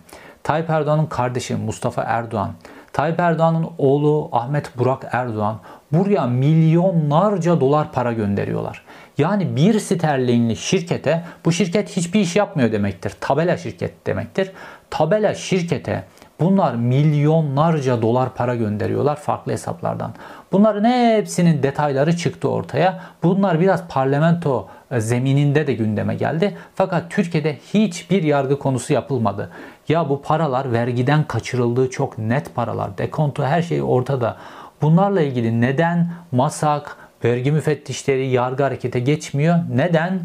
Tayyip 0.48 0.70
Erdoğan'ın 0.70 1.06
kardeşi 1.06 1.56
Mustafa 1.56 2.04
Erdoğan, 2.04 2.54
Tayyip 2.94 3.20
Erdoğan'ın 3.20 3.68
oğlu 3.78 4.30
Ahmet 4.32 4.78
Burak 4.78 5.06
Erdoğan 5.12 5.60
buraya 5.92 6.28
milyonlarca 6.28 7.60
dolar 7.60 7.92
para 7.92 8.14
gönderiyorlar. 8.14 8.86
Yani 9.18 9.56
bir 9.56 9.80
sterlinli 9.80 10.56
şirkete 10.56 11.24
bu 11.46 11.52
şirket 11.52 11.98
hiçbir 11.98 12.20
iş 12.20 12.36
yapmıyor 12.36 12.72
demektir. 12.72 13.14
Tabela 13.22 13.58
şirket 13.58 14.08
demektir. 14.08 14.52
Tabela 14.90 15.36
şirkete 15.36 16.04
Bunlar 16.40 16.76
milyonlarca 16.76 18.02
dolar 18.02 18.34
para 18.36 18.56
gönderiyorlar 18.56 19.16
farklı 19.16 19.52
hesaplardan. 19.52 20.14
Bunların 20.52 20.84
hepsinin 21.18 21.64
detayları 21.64 22.18
çıktı 22.18 22.50
ortaya. 22.50 23.00
Bunlar 23.24 23.60
biraz 23.60 23.88
parlamento 23.88 24.68
e, 24.92 25.00
zemininde 25.00 25.68
de 25.68 25.74
gündeme 25.74 26.16
geldi. 26.16 26.58
Fakat 26.76 27.12
Türkiye'de 27.12 27.58
hiçbir 27.74 28.24
yargı 28.24 28.60
konusu 28.60 28.94
yapılmadı. 28.94 29.50
Ya 29.88 30.10
bu 30.10 30.21
paralar 30.21 30.71
vergiden 30.71 31.23
kaçırıldığı 31.23 31.89
çok 31.89 32.17
net 32.17 32.56
paralar. 32.56 32.97
Dekonto 32.97 33.43
her 33.43 33.62
şey 33.62 33.82
ortada. 33.82 34.38
Bunlarla 34.82 35.21
ilgili 35.21 35.62
neden 35.62 36.12
MASAK, 36.32 36.97
vergi 37.23 37.52
müfettişleri 37.52 38.28
yargı 38.28 38.63
harekete 38.63 39.00
geçmiyor? 39.00 39.56
Neden? 39.76 40.19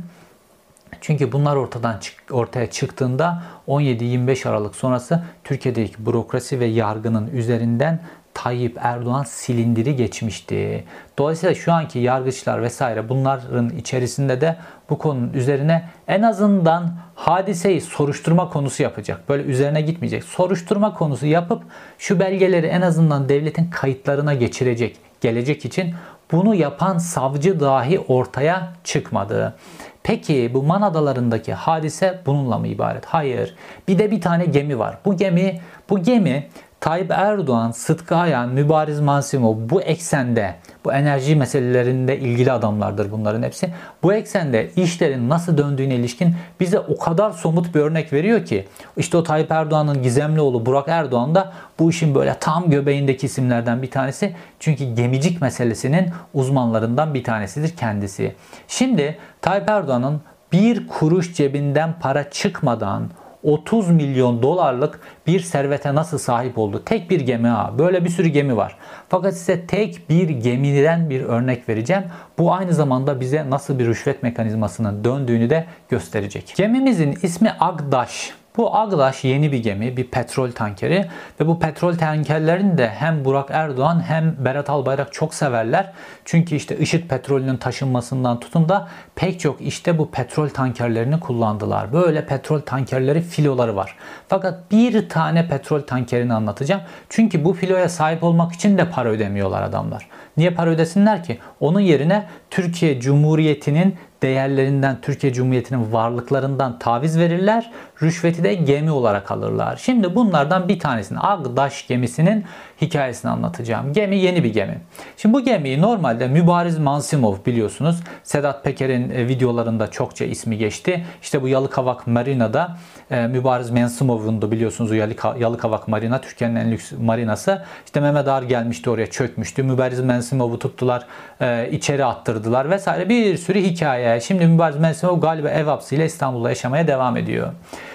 Çünkü 1.00 1.32
bunlar 1.32 1.56
ortadan 1.56 1.98
çık, 1.98 2.14
ortaya 2.30 2.70
çıktığında 2.70 3.42
17-25 3.68 4.48
Aralık 4.48 4.76
sonrası 4.76 5.22
Türkiye'deki 5.44 6.06
bürokrasi 6.06 6.60
ve 6.60 6.64
yargının 6.64 7.26
üzerinden 7.26 8.00
Tayyip 8.34 8.78
Erdoğan 8.80 9.22
silindiri 9.22 9.96
geçmişti. 9.96 10.84
Dolayısıyla 11.18 11.54
şu 11.54 11.72
anki 11.72 11.98
yargıçlar 11.98 12.62
vesaire 12.62 13.08
bunların 13.08 13.70
içerisinde 13.70 14.40
de 14.40 14.56
bu 14.90 14.98
konunun 14.98 15.32
üzerine 15.32 15.88
en 16.08 16.22
azından 16.22 16.94
hadiseyi 17.14 17.80
soruşturma 17.80 18.48
konusu 18.48 18.82
yapacak. 18.82 19.28
Böyle 19.28 19.42
üzerine 19.42 19.80
gitmeyecek. 19.80 20.24
Soruşturma 20.24 20.94
konusu 20.94 21.26
yapıp 21.26 21.62
şu 21.98 22.20
belgeleri 22.20 22.66
en 22.66 22.80
azından 22.80 23.28
devletin 23.28 23.70
kayıtlarına 23.70 24.34
geçirecek 24.34 24.96
gelecek 25.20 25.64
için 25.64 25.94
bunu 26.32 26.54
yapan 26.54 26.98
savcı 26.98 27.60
dahi 27.60 28.00
ortaya 28.00 28.72
çıkmadı. 28.84 29.54
Peki 30.02 30.50
bu 30.54 30.62
Man 30.62 30.82
adalarındaki 30.82 31.54
hadise 31.54 32.20
bununla 32.26 32.58
mı 32.58 32.68
ibaret? 32.68 33.04
Hayır. 33.04 33.54
Bir 33.88 33.98
de 33.98 34.10
bir 34.10 34.20
tane 34.20 34.44
gemi 34.44 34.78
var. 34.78 34.98
Bu 35.04 35.16
gemi 35.16 35.60
bu 35.90 36.02
gemi 36.02 36.48
Tayyip 36.82 37.10
Erdoğan, 37.10 37.70
Sıtkı 37.70 38.16
Ayan, 38.16 38.48
Mübariz 38.48 39.00
Mansimov 39.00 39.56
bu 39.58 39.82
eksende, 39.82 40.54
bu 40.84 40.92
enerji 40.92 41.36
meselelerinde 41.36 42.18
ilgili 42.18 42.52
adamlardır 42.52 43.10
bunların 43.10 43.42
hepsi. 43.42 43.74
Bu 44.02 44.12
eksende 44.12 44.70
işlerin 44.76 45.28
nasıl 45.28 45.58
döndüğüne 45.58 45.94
ilişkin 45.94 46.34
bize 46.60 46.78
o 46.78 46.98
kadar 46.98 47.30
somut 47.30 47.74
bir 47.74 47.80
örnek 47.80 48.12
veriyor 48.12 48.44
ki 48.44 48.66
işte 48.96 49.16
o 49.16 49.22
Tayyip 49.22 49.50
Erdoğan'ın 49.50 50.02
gizemli 50.02 50.40
oğlu 50.40 50.66
Burak 50.66 50.88
Erdoğan 50.88 51.34
da 51.34 51.52
bu 51.78 51.90
işin 51.90 52.14
böyle 52.14 52.34
tam 52.40 52.70
göbeğindeki 52.70 53.26
isimlerden 53.26 53.82
bir 53.82 53.90
tanesi. 53.90 54.34
Çünkü 54.60 54.84
gemicik 54.94 55.42
meselesinin 55.42 56.10
uzmanlarından 56.34 57.14
bir 57.14 57.24
tanesidir 57.24 57.76
kendisi. 57.76 58.34
Şimdi 58.68 59.18
Tayyip 59.42 59.70
Erdoğan'ın 59.70 60.20
bir 60.52 60.88
kuruş 60.88 61.34
cebinden 61.34 61.94
para 62.00 62.30
çıkmadan 62.30 63.10
30 63.42 63.90
milyon 63.90 64.42
dolarlık 64.42 65.00
bir 65.26 65.40
servete 65.40 65.94
nasıl 65.94 66.18
sahip 66.18 66.58
oldu? 66.58 66.82
Tek 66.84 67.10
bir 67.10 67.20
gemi 67.20 67.48
ha. 67.48 67.74
Böyle 67.78 68.04
bir 68.04 68.10
sürü 68.10 68.28
gemi 68.28 68.56
var. 68.56 68.76
Fakat 69.08 69.34
size 69.34 69.66
tek 69.66 70.10
bir 70.10 70.28
gemiden 70.28 71.10
bir 71.10 71.20
örnek 71.20 71.68
vereceğim. 71.68 72.04
Bu 72.38 72.52
aynı 72.52 72.74
zamanda 72.74 73.20
bize 73.20 73.50
nasıl 73.50 73.78
bir 73.78 73.86
rüşvet 73.86 74.22
mekanizmasının 74.22 75.04
döndüğünü 75.04 75.50
de 75.50 75.66
gösterecek. 75.88 76.52
Gemimizin 76.56 77.18
ismi 77.22 77.52
Agdaş. 77.60 78.41
Bu 78.56 78.76
Agdaş 78.76 79.24
yeni 79.24 79.52
bir 79.52 79.58
gemi, 79.58 79.96
bir 79.96 80.04
petrol 80.04 80.50
tankeri 80.50 81.08
ve 81.40 81.46
bu 81.46 81.58
petrol 81.58 81.94
tankerlerini 81.94 82.78
de 82.78 82.88
hem 82.88 83.24
Burak 83.24 83.48
Erdoğan 83.50 84.02
hem 84.08 84.36
Berat 84.44 84.70
Albayrak 84.70 85.12
çok 85.12 85.34
severler. 85.34 85.92
Çünkü 86.24 86.54
işte 86.54 86.78
IŞİD 86.78 87.08
petrolünün 87.08 87.56
taşınmasından 87.56 88.40
tutun 88.40 88.68
da 88.68 88.88
pek 89.14 89.40
çok 89.40 89.60
işte 89.60 89.98
bu 89.98 90.10
petrol 90.10 90.48
tankerlerini 90.48 91.20
kullandılar. 91.20 91.92
Böyle 91.92 92.26
petrol 92.26 92.60
tankerleri 92.60 93.20
filoları 93.20 93.76
var. 93.76 93.96
Fakat 94.28 94.70
bir 94.70 95.08
tane 95.08 95.48
petrol 95.48 95.80
tankerini 95.80 96.34
anlatacağım. 96.34 96.82
Çünkü 97.08 97.44
bu 97.44 97.52
filoya 97.52 97.88
sahip 97.88 98.24
olmak 98.24 98.52
için 98.52 98.78
de 98.78 98.90
para 98.90 99.08
ödemiyorlar 99.08 99.62
adamlar. 99.62 100.08
Niye 100.36 100.50
para 100.50 100.70
ödesinler 100.70 101.24
ki? 101.24 101.38
Onun 101.60 101.80
yerine 101.80 102.26
Türkiye 102.50 103.00
Cumhuriyeti'nin 103.00 103.96
değerlerinden, 104.22 104.96
Türkiye 105.02 105.32
Cumhuriyeti'nin 105.32 105.92
varlıklarından 105.92 106.78
taviz 106.78 107.18
verirler. 107.18 107.70
Rüşveti 108.02 108.44
de 108.44 108.54
gemi 108.54 108.90
olarak 108.90 109.30
alırlar. 109.30 109.76
Şimdi 109.76 110.14
bunlardan 110.14 110.68
bir 110.68 110.78
tanesini 110.78 111.18
Agdaş 111.20 111.86
gemisinin 111.86 112.44
hikayesini 112.82 113.30
anlatacağım. 113.30 113.92
Gemi 113.92 114.16
yeni 114.16 114.44
bir 114.44 114.52
gemi. 114.52 114.80
Şimdi 115.16 115.34
bu 115.34 115.44
gemiyi 115.44 115.82
normalde 115.82 116.28
Mübariz 116.28 116.78
Mansimov 116.78 117.36
biliyorsunuz. 117.46 117.96
Sedat 118.22 118.64
Peker'in 118.64 119.10
e, 119.10 119.28
videolarında 119.28 119.90
çokça 119.90 120.24
ismi 120.24 120.58
geçti. 120.58 121.04
İşte 121.22 121.42
bu 121.42 121.48
Yalıkavak 121.48 122.06
Marina'da 122.06 122.76
e, 123.10 123.26
Mübariz 123.26 123.70
Mansimov'un 123.70 124.42
da 124.42 124.50
biliyorsunuz 124.50 124.90
o 124.90 124.94
Yalıkavak 125.38 125.88
Marina 125.88 126.20
Türkiye'nin 126.20 126.56
en 126.56 126.70
lüks 126.72 126.92
marinası. 127.00 127.64
İşte 127.84 128.00
Mehmet 128.00 128.28
Ağar 128.28 128.42
gelmişti 128.42 128.90
oraya 128.90 129.06
çökmüştü. 129.06 129.62
Mübariz 129.62 130.00
Mansimov'u 130.00 130.58
tuttular, 130.58 131.06
e, 131.40 131.68
içeri 131.72 132.04
attırdılar 132.04 132.70
vesaire 132.70 133.08
bir 133.08 133.36
sürü 133.36 133.60
hikaye. 133.60 134.20
Şimdi 134.20 134.46
Mübariz 134.46 134.76
Mansimov 134.76 135.20
galiba 135.20 135.48
ev 135.48 135.64
hapsiyle 135.64 136.04
İstanbul'da 136.04 136.48
yaşamaya 136.48 136.86
devam 136.86 137.16
ediyor. 137.16 137.52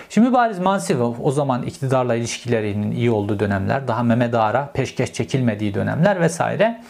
Şimdi 0.10 0.28
Mübariz 0.28 0.60
Mansivov 0.60 1.14
o 1.24 1.32
zaman 1.32 1.64
iktidarla 1.64 2.16
ilişkilerinin 2.16 2.92
iyi 2.92 3.12
olduğu 3.12 3.40
dönemler, 3.40 3.88
daha 3.88 4.04
Mehmet 4.04 4.36
Ağar'a 4.36 4.72
peşkeş 4.72 5.14
çekilmediği 5.14 5.74
dönemler 5.74 6.22
vesaire. 6.22 6.82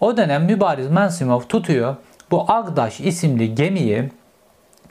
O 0.00 0.16
dönem 0.16 0.44
Mübariz 0.44 0.90
Mansivov 0.90 1.40
tutuyor 1.40 1.96
bu 2.30 2.52
Agdaş 2.52 3.00
isimli 3.00 3.54
gemiyi 3.54 4.10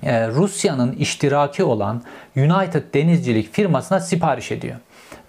e, 0.03 0.27
Rusya'nın 0.27 0.91
iştiraki 0.91 1.63
olan 1.63 2.03
United 2.35 2.93
Denizcilik 2.93 3.53
firmasına 3.53 3.99
sipariş 3.99 4.51
ediyor. 4.51 4.75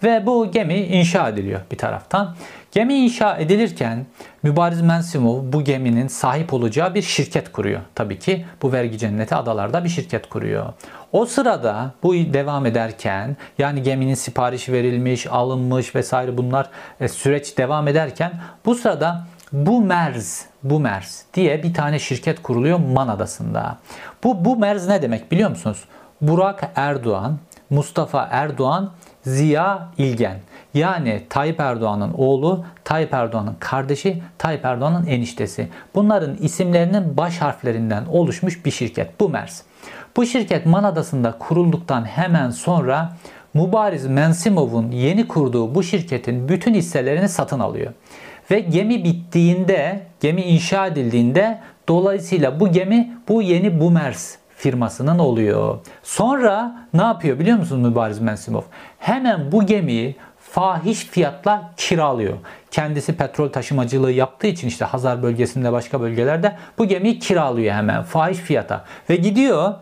Ve 0.02 0.26
bu 0.26 0.50
gemi 0.50 0.74
inşa 0.74 1.28
ediliyor 1.28 1.60
bir 1.72 1.78
taraftan. 1.78 2.36
Gemi 2.72 2.94
inşa 2.94 3.36
edilirken 3.36 4.06
Mübariz 4.42 4.82
Mensimov 4.82 5.52
bu 5.52 5.64
geminin 5.64 6.08
sahip 6.08 6.54
olacağı 6.54 6.94
bir 6.94 7.02
şirket 7.02 7.52
kuruyor. 7.52 7.80
Tabii 7.94 8.18
ki 8.18 8.44
bu 8.62 8.72
vergi 8.72 8.98
cenneti 8.98 9.34
adalarda 9.34 9.84
bir 9.84 9.88
şirket 9.88 10.28
kuruyor. 10.28 10.72
O 11.12 11.26
sırada 11.26 11.90
bu 12.02 12.14
devam 12.14 12.66
ederken 12.66 13.36
yani 13.58 13.82
geminin 13.82 14.14
siparişi 14.14 14.72
verilmiş, 14.72 15.26
alınmış 15.26 15.94
vesaire 15.94 16.38
bunlar 16.38 16.70
e, 17.00 17.08
süreç 17.08 17.58
devam 17.58 17.88
ederken 17.88 18.32
bu 18.64 18.74
sırada 18.74 19.26
bu 19.52 19.80
Merz, 19.80 20.46
bu 20.62 20.80
Merz 20.80 21.24
diye 21.34 21.62
bir 21.62 21.74
tane 21.74 21.98
şirket 21.98 22.42
kuruluyor 22.42 22.78
Man 22.78 23.08
Adası'nda. 23.08 23.78
Bu 24.24 24.44
bu 24.44 24.56
Merz 24.56 24.88
ne 24.88 25.02
demek 25.02 25.32
biliyor 25.32 25.50
musunuz? 25.50 25.84
Burak 26.20 26.70
Erdoğan, 26.76 27.38
Mustafa 27.70 28.28
Erdoğan, 28.30 28.90
Ziya 29.22 29.88
İlgen. 29.98 30.38
Yani 30.74 31.22
Tayyip 31.28 31.60
Erdoğan'ın 31.60 32.12
oğlu, 32.12 32.64
Tayyip 32.84 33.14
Erdoğan'ın 33.14 33.56
kardeşi, 33.60 34.22
Tayyip 34.38 34.64
Erdoğan'ın 34.64 35.06
eniştesi. 35.06 35.68
Bunların 35.94 36.36
isimlerinin 36.36 37.16
baş 37.16 37.38
harflerinden 37.38 38.06
oluşmuş 38.06 38.64
bir 38.64 38.70
şirket. 38.70 39.20
Bu 39.20 39.28
Merz. 39.28 39.67
Bu 40.18 40.26
şirket 40.26 40.66
Man 40.66 40.84
Adası'nda 40.84 41.38
kurulduktan 41.38 42.04
hemen 42.04 42.50
sonra 42.50 43.12
Mubariz 43.54 44.06
Mensimov'un 44.06 44.90
yeni 44.90 45.28
kurduğu 45.28 45.74
bu 45.74 45.82
şirketin 45.82 46.48
bütün 46.48 46.74
hisselerini 46.74 47.28
satın 47.28 47.60
alıyor. 47.60 47.92
Ve 48.50 48.60
gemi 48.60 49.04
bittiğinde, 49.04 50.06
gemi 50.20 50.42
inşa 50.42 50.86
edildiğinde 50.86 51.58
dolayısıyla 51.88 52.60
bu 52.60 52.72
gemi 52.72 53.16
bu 53.28 53.42
yeni 53.42 53.80
Bumers 53.80 54.36
firmasının 54.56 55.18
oluyor. 55.18 55.78
Sonra 56.02 56.76
ne 56.94 57.02
yapıyor 57.02 57.38
biliyor 57.38 57.58
musunuz 57.58 57.88
Mübariz 57.88 58.20
Mensimov? 58.20 58.62
Hemen 58.98 59.52
bu 59.52 59.66
gemiyi 59.66 60.16
fahiş 60.50 60.98
fiyatla 60.98 61.72
kiralıyor. 61.76 62.36
Kendisi 62.70 63.16
petrol 63.16 63.48
taşımacılığı 63.48 64.12
yaptığı 64.12 64.46
için 64.46 64.68
işte 64.68 64.84
Hazar 64.84 65.22
bölgesinde 65.22 65.72
başka 65.72 66.00
bölgelerde 66.00 66.56
bu 66.78 66.84
gemiyi 66.84 67.18
kiralıyor 67.18 67.74
hemen 67.74 68.02
fahiş 68.02 68.38
fiyata. 68.38 68.84
Ve 69.10 69.16
gidiyor 69.16 69.74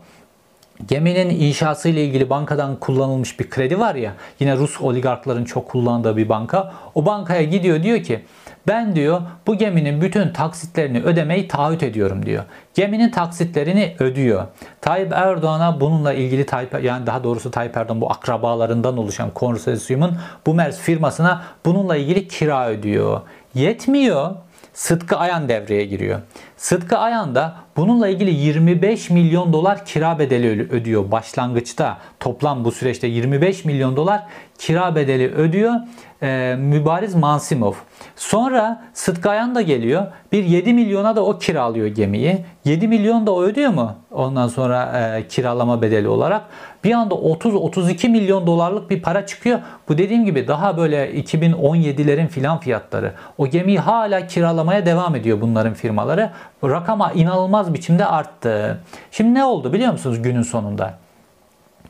Geminin 0.89 1.31
inşası 1.31 1.89
ile 1.89 2.05
ilgili 2.05 2.31
bankadan 2.31 2.77
kullanılmış 2.77 3.41
bir 3.41 3.51
kredi 3.51 3.79
var 3.81 3.95
ya 3.95 4.13
yine 4.41 4.57
Rus 4.57 4.81
oligarkların 4.81 5.45
çok 5.45 5.69
kullandığı 5.69 6.17
bir 6.17 6.29
banka. 6.29 6.73
O 6.95 7.07
bankaya 7.07 7.43
gidiyor 7.43 7.83
diyor 7.83 8.03
ki 8.03 8.25
ben 8.69 8.97
diyor 8.97 9.21
bu 9.47 9.59
geminin 9.59 10.01
bütün 10.01 10.33
taksitlerini 10.33 11.03
ödemeyi 11.03 11.49
taahhüt 11.49 11.83
ediyorum 11.83 12.27
diyor. 12.27 12.45
Geminin 12.75 13.11
taksitlerini 13.11 13.97
ödüyor. 13.99 14.45
Tayyip 14.81 15.13
Erdoğan'a 15.13 15.81
bununla 15.81 16.13
ilgili 16.13 16.47
Tayyip 16.47 16.85
yani 16.85 17.07
daha 17.07 17.25
doğrusu 17.25 17.51
Tayyip 17.51 17.77
Erdoğan 17.77 18.01
bu 18.01 18.11
akrabalarından 18.11 18.97
oluşan 18.97 19.31
konsorsiyumun 19.31 20.17
bu 20.47 20.55
Mers 20.55 20.79
firmasına 20.79 21.43
bununla 21.65 21.97
ilgili 21.97 22.29
kira 22.29 22.69
ödüyor. 22.69 23.21
Yetmiyor. 23.55 24.35
Sıtkı 24.77 25.17
Ayan 25.17 25.49
devreye 25.49 25.85
giriyor. 25.85 26.21
Sıtkı 26.57 26.99
Ayan 26.99 27.35
da 27.35 27.57
bununla 27.77 28.09
ilgili 28.09 28.31
25 28.31 29.11
milyon 29.11 29.53
dolar 29.53 29.85
kira 29.85 30.19
bedeli 30.19 30.69
ödüyor 30.71 31.11
başlangıçta. 31.11 31.99
Toplam 32.21 32.65
bu 32.65 32.73
süreçte 32.73 33.07
25 33.07 33.65
milyon 33.65 33.97
dolar 33.97 34.23
kira 34.59 34.95
bedeli 34.95 35.35
ödüyor 35.35 35.75
e, 36.23 36.57
Mübariz 36.59 37.15
Mansimov. 37.15 37.73
Sonra 38.17 38.83
Sıtkı 38.93 39.31
Ayan 39.31 39.55
da 39.55 39.63
geliyor. 39.63 40.07
Bir 40.33 40.45
7 40.45 40.73
milyona 40.73 41.17
da 41.17 41.25
o 41.25 41.39
kiralıyor 41.39 41.87
gemiyi. 41.87 42.45
7 42.65 42.89
milyon 42.89 43.27
da 43.27 43.35
o 43.35 43.43
ödüyor 43.43 43.71
mu? 43.71 43.95
Ondan 44.11 44.49
sonra 44.49 44.99
e, 44.99 45.29
kiralama 45.29 45.83
bedeli 45.83 46.09
olarak. 46.09 46.43
Bir 46.85 46.93
anda 46.93 47.15
30-32 47.15 48.09
milyon 48.09 48.47
dolarlık 48.47 48.91
bir 48.91 49.03
para 49.03 49.27
çıkıyor. 49.27 49.59
Bu 49.89 49.99
dediğim 49.99 50.25
gibi 50.25 50.49
daha 50.49 50.77
böyle 50.77 51.21
2017'lerin 51.21 52.29
filan 52.29 52.59
fiyatları. 52.59 53.13
O 53.39 53.47
gemiyi 53.47 53.79
hala 53.79 54.27
kiralamaya 54.27 54.87
devam 54.87 55.15
ediyor 55.15 55.41
bunların 55.41 55.75
firmaları. 55.75 56.31
Rakama 56.65 57.13
inanılmaz 57.13 57.75
biçimde 57.75 58.07
arttı. 58.07 58.81
Şimdi 59.11 59.35
ne 59.35 59.45
oldu 59.45 59.73
biliyor 59.73 59.93
musunuz 59.93 60.23
günün 60.23 60.43
sonunda? 60.43 61.06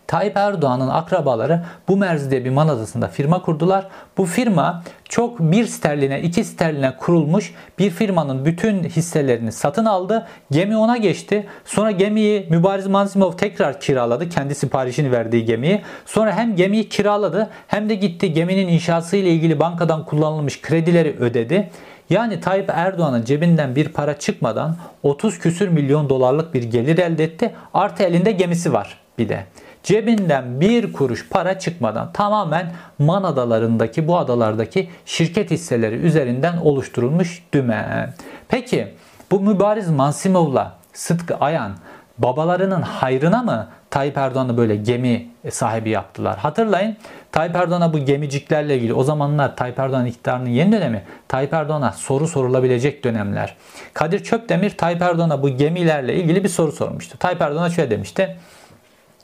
Tayyip 0.06 0.36
Erdoğan'ın 0.36 0.88
akrabaları 0.88 1.64
bu 1.88 1.96
merzide 1.96 2.44
bir 2.44 2.50
Man 2.50 2.68
Adası'nda 2.68 3.08
firma 3.08 3.42
kurdular. 3.42 3.86
Bu 4.18 4.24
firma 4.24 4.82
çok 5.08 5.40
bir 5.40 5.66
sterline, 5.66 6.22
iki 6.22 6.44
sterline 6.44 6.96
kurulmuş 6.96 7.54
bir 7.78 7.90
firmanın 7.90 8.44
bütün 8.44 8.84
hisselerini 8.84 9.52
satın 9.52 9.84
aldı. 9.84 10.26
Gemi 10.50 10.76
ona 10.76 10.96
geçti. 10.96 11.46
Sonra 11.64 11.90
gemiyi 11.90 12.46
Mübariz 12.50 12.86
Mansimov 12.86 13.32
tekrar 13.32 13.80
kiraladı. 13.80 14.28
Kendi 14.28 14.54
siparişini 14.54 15.12
verdiği 15.12 15.44
gemiyi. 15.44 15.82
Sonra 16.06 16.36
hem 16.36 16.56
gemiyi 16.56 16.88
kiraladı 16.88 17.50
hem 17.66 17.88
de 17.88 17.94
gitti 17.94 18.32
geminin 18.32 18.68
inşası 18.68 19.16
ile 19.16 19.30
ilgili 19.30 19.60
bankadan 19.60 20.04
kullanılmış 20.04 20.62
kredileri 20.62 21.16
ödedi. 21.20 21.70
Yani 22.10 22.40
Tayyip 22.40 22.70
Erdoğan'ın 22.74 23.24
cebinden 23.24 23.76
bir 23.76 23.88
para 23.88 24.18
çıkmadan 24.18 24.76
30 25.02 25.38
küsür 25.38 25.68
milyon 25.68 26.08
dolarlık 26.08 26.54
bir 26.54 26.62
gelir 26.62 26.98
elde 26.98 27.24
etti. 27.24 27.54
Artı 27.74 28.02
elinde 28.02 28.32
gemisi 28.32 28.72
var 28.72 28.98
bir 29.18 29.28
de 29.28 29.44
cebinden 29.86 30.60
bir 30.60 30.92
kuruş 30.92 31.28
para 31.28 31.58
çıkmadan 31.58 32.12
tamamen 32.12 32.72
Man 32.98 33.22
adalarındaki 33.22 34.08
bu 34.08 34.18
adalardaki 34.18 34.90
şirket 35.04 35.50
hisseleri 35.50 35.94
üzerinden 35.94 36.56
oluşturulmuş 36.56 37.42
dümen. 37.52 38.14
Peki 38.48 38.88
bu 39.30 39.40
Mübariz 39.40 39.90
Mansimov'la 39.90 40.76
Sıtkı 40.92 41.36
Ayan 41.36 41.72
babalarının 42.18 42.82
hayrına 42.82 43.42
mı 43.42 43.68
Tayyip 43.90 44.16
Erdoğan'ı 44.16 44.56
böyle 44.56 44.76
gemi 44.76 45.28
sahibi 45.50 45.90
yaptılar? 45.90 46.38
Hatırlayın 46.38 46.96
Tayyip 47.32 47.56
Erdoğan'a 47.56 47.92
bu 47.92 47.98
gemiciklerle 47.98 48.76
ilgili 48.76 48.94
o 48.94 49.02
zamanlar 49.02 49.56
Tayyip 49.56 49.78
Erdoğan 49.78 50.06
iktidarının 50.06 50.50
yeni 50.50 50.72
dönemi 50.72 51.02
Tayyip 51.28 51.52
Erdoğan'a 51.52 51.92
soru 51.92 52.28
sorulabilecek 52.28 53.04
dönemler. 53.04 53.56
Kadir 53.94 54.24
Çöpdemir 54.24 54.70
Tayyip 54.70 55.02
Erdoğan'a 55.02 55.42
bu 55.42 55.48
gemilerle 55.48 56.14
ilgili 56.14 56.44
bir 56.44 56.48
soru 56.48 56.72
sormuştu. 56.72 57.18
Tayyip 57.18 57.40
Erdoğan'a 57.40 57.70
şöyle 57.70 57.90
demişti. 57.90 58.36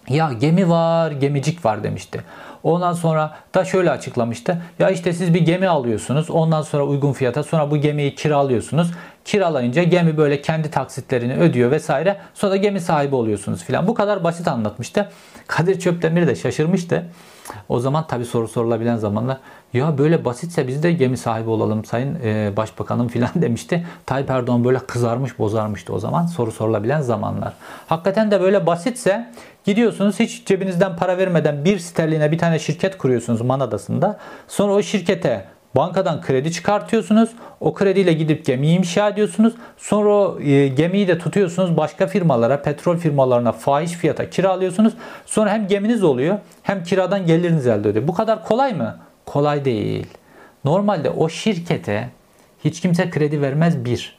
Ya 0.09 0.33
gemi 0.33 0.69
var, 0.69 1.11
gemicik 1.11 1.65
var 1.65 1.85
demişti. 1.85 2.25
Ondan 2.63 2.93
sonra 2.93 3.35
da 3.55 3.65
şöyle 3.65 3.91
açıklamıştı. 3.91 4.63
Ya 4.79 4.91
işte 4.91 5.13
siz 5.13 5.35
bir 5.35 5.41
gemi 5.41 5.69
alıyorsunuz. 5.69 6.31
Ondan 6.31 6.63
sonra 6.63 6.85
uygun 6.85 7.13
fiyata 7.13 7.43
sonra 7.43 7.71
bu 7.71 7.77
gemiyi 7.77 8.15
kiralıyorsunuz. 8.15 8.91
Kiralayınca 9.25 9.83
gemi 9.83 10.17
böyle 10.17 10.43
kendi 10.43 10.71
taksitlerini 10.71 11.35
ödüyor 11.35 11.71
vesaire. 11.71 12.17
Sonra 12.35 12.53
da 12.53 12.57
gemi 12.57 12.81
sahibi 12.81 13.15
oluyorsunuz 13.15 13.65
filan. 13.65 13.87
Bu 13.87 13.95
kadar 13.95 14.25
basit 14.25 14.49
anlatmıştı. 14.49 15.11
Kadir 15.47 15.81
Çöptemir 15.81 16.27
de 16.27 16.35
şaşırmıştı. 16.35 17.07
O 17.69 17.81
zaman 17.81 18.07
tabii 18.07 18.25
soru 18.25 18.49
sorulabilen 18.49 18.97
zamanlar 18.97 19.37
ya 19.73 19.99
böyle 19.99 20.25
basitse 20.25 20.69
biz 20.69 20.83
de 20.83 20.93
gemi 20.93 21.17
sahibi 21.17 21.51
olalım 21.51 21.85
sayın 21.85 22.19
e, 22.25 22.53
başbakanım 22.57 23.09
filan 23.09 23.31
demişti. 23.35 23.87
Tayyip 24.07 24.31
Erdoğan 24.31 24.65
böyle 24.65 24.79
kızarmış 24.79 25.39
bozarmıştı 25.39 25.93
o 25.93 25.99
zaman 25.99 26.27
soru 26.27 26.53
sorulabilen 26.53 27.01
zamanlar. 27.01 27.53
Hakikaten 27.87 28.31
de 28.31 28.41
böyle 28.41 28.67
basitse 28.67 29.33
gidiyorsunuz 29.65 30.21
hiç 30.21 30.47
cebinizden 30.47 30.97
para 30.97 31.19
vermeden 31.19 31.65
bir 31.65 31.79
sterline 31.79 32.33
bir 32.33 32.39
tane 32.39 32.59
şirket 32.59 32.99
kuruyorsunuz 32.99 33.41
Manadası'nda. 33.41 34.19
Sonra 34.49 34.73
o 34.73 34.83
şirkete 34.83 35.45
Bankadan 35.77 36.21
kredi 36.21 36.53
çıkartıyorsunuz. 36.53 37.31
O 37.61 37.75
krediyle 37.75 38.13
gidip 38.13 38.45
gemiyi 38.45 38.79
inşa 38.79 39.09
ediyorsunuz. 39.09 39.55
Sonra 39.77 40.09
o 40.09 40.41
e, 40.41 40.69
gemiyi 40.69 41.09
de 41.09 41.19
tutuyorsunuz 41.19 41.77
başka 41.77 42.07
firmalara, 42.07 42.63
petrol 42.63 42.97
firmalarına 42.97 43.53
fahiş 43.53 43.93
fiyata 43.93 44.31
kiralıyorsunuz. 44.31 44.93
Sonra 45.27 45.51
hem 45.51 45.67
geminiz 45.67 46.03
oluyor 46.03 46.39
hem 46.63 46.85
kiradan 46.85 47.27
geliriniz 47.27 47.67
elde 47.67 47.91
ediyor. 47.91 48.09
Bu 48.09 48.15
kadar 48.15 48.45
kolay 48.45 48.75
mı? 48.75 48.97
Kolay 49.27 49.65
değil. 49.65 50.07
Normalde 50.65 51.11
o 51.11 51.29
şirkete 51.29 52.11
hiç 52.65 52.81
kimse 52.81 53.11
kredi 53.11 53.43
vermez 53.43 53.85
bir. 53.85 54.19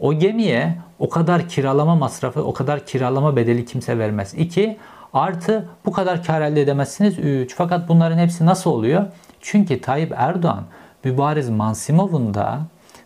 O 0.00 0.14
gemiye 0.14 0.78
o 0.98 1.08
kadar 1.08 1.48
kiralama 1.48 1.94
masrafı, 1.94 2.44
o 2.44 2.52
kadar 2.52 2.86
kiralama 2.86 3.36
bedeli 3.36 3.64
kimse 3.64 3.98
vermez. 3.98 4.34
İki, 4.34 4.76
artı 5.12 5.68
bu 5.86 5.92
kadar 5.92 6.24
kar 6.24 6.40
elde 6.40 6.62
edemezsiniz. 6.62 7.18
Üç, 7.18 7.54
fakat 7.54 7.88
bunların 7.88 8.18
hepsi 8.18 8.46
nasıl 8.46 8.70
oluyor? 8.70 9.06
Çünkü 9.40 9.80
Tayyip 9.80 10.12
Erdoğan 10.16 10.64
Mübariz 11.04 11.50
Mansimov'un 11.50 12.34
da 12.34 12.60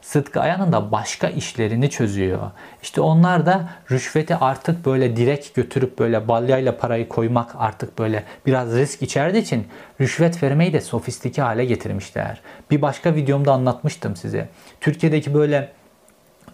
Sıtkı 0.08 0.40
Ayan'ın 0.40 0.72
da 0.72 0.92
başka 0.92 1.28
işlerini 1.28 1.90
çözüyor. 1.90 2.38
İşte 2.82 3.00
onlar 3.00 3.46
da 3.46 3.68
rüşveti 3.90 4.36
artık 4.36 4.86
böyle 4.86 5.16
direkt 5.16 5.54
götürüp 5.54 5.98
böyle 5.98 6.28
balyayla 6.28 6.76
parayı 6.76 7.08
koymak 7.08 7.54
artık 7.58 7.98
böyle 7.98 8.24
biraz 8.46 8.72
risk 8.72 9.02
içerdiği 9.02 9.42
için 9.42 9.68
rüşvet 10.00 10.42
vermeyi 10.42 10.72
de 10.72 10.80
sofistike 10.80 11.42
hale 11.42 11.64
getirmişler. 11.64 12.40
Bir 12.70 12.82
başka 12.82 13.14
videomda 13.14 13.52
anlatmıştım 13.52 14.16
size. 14.16 14.48
Türkiye'deki 14.80 15.34
böyle 15.34 15.72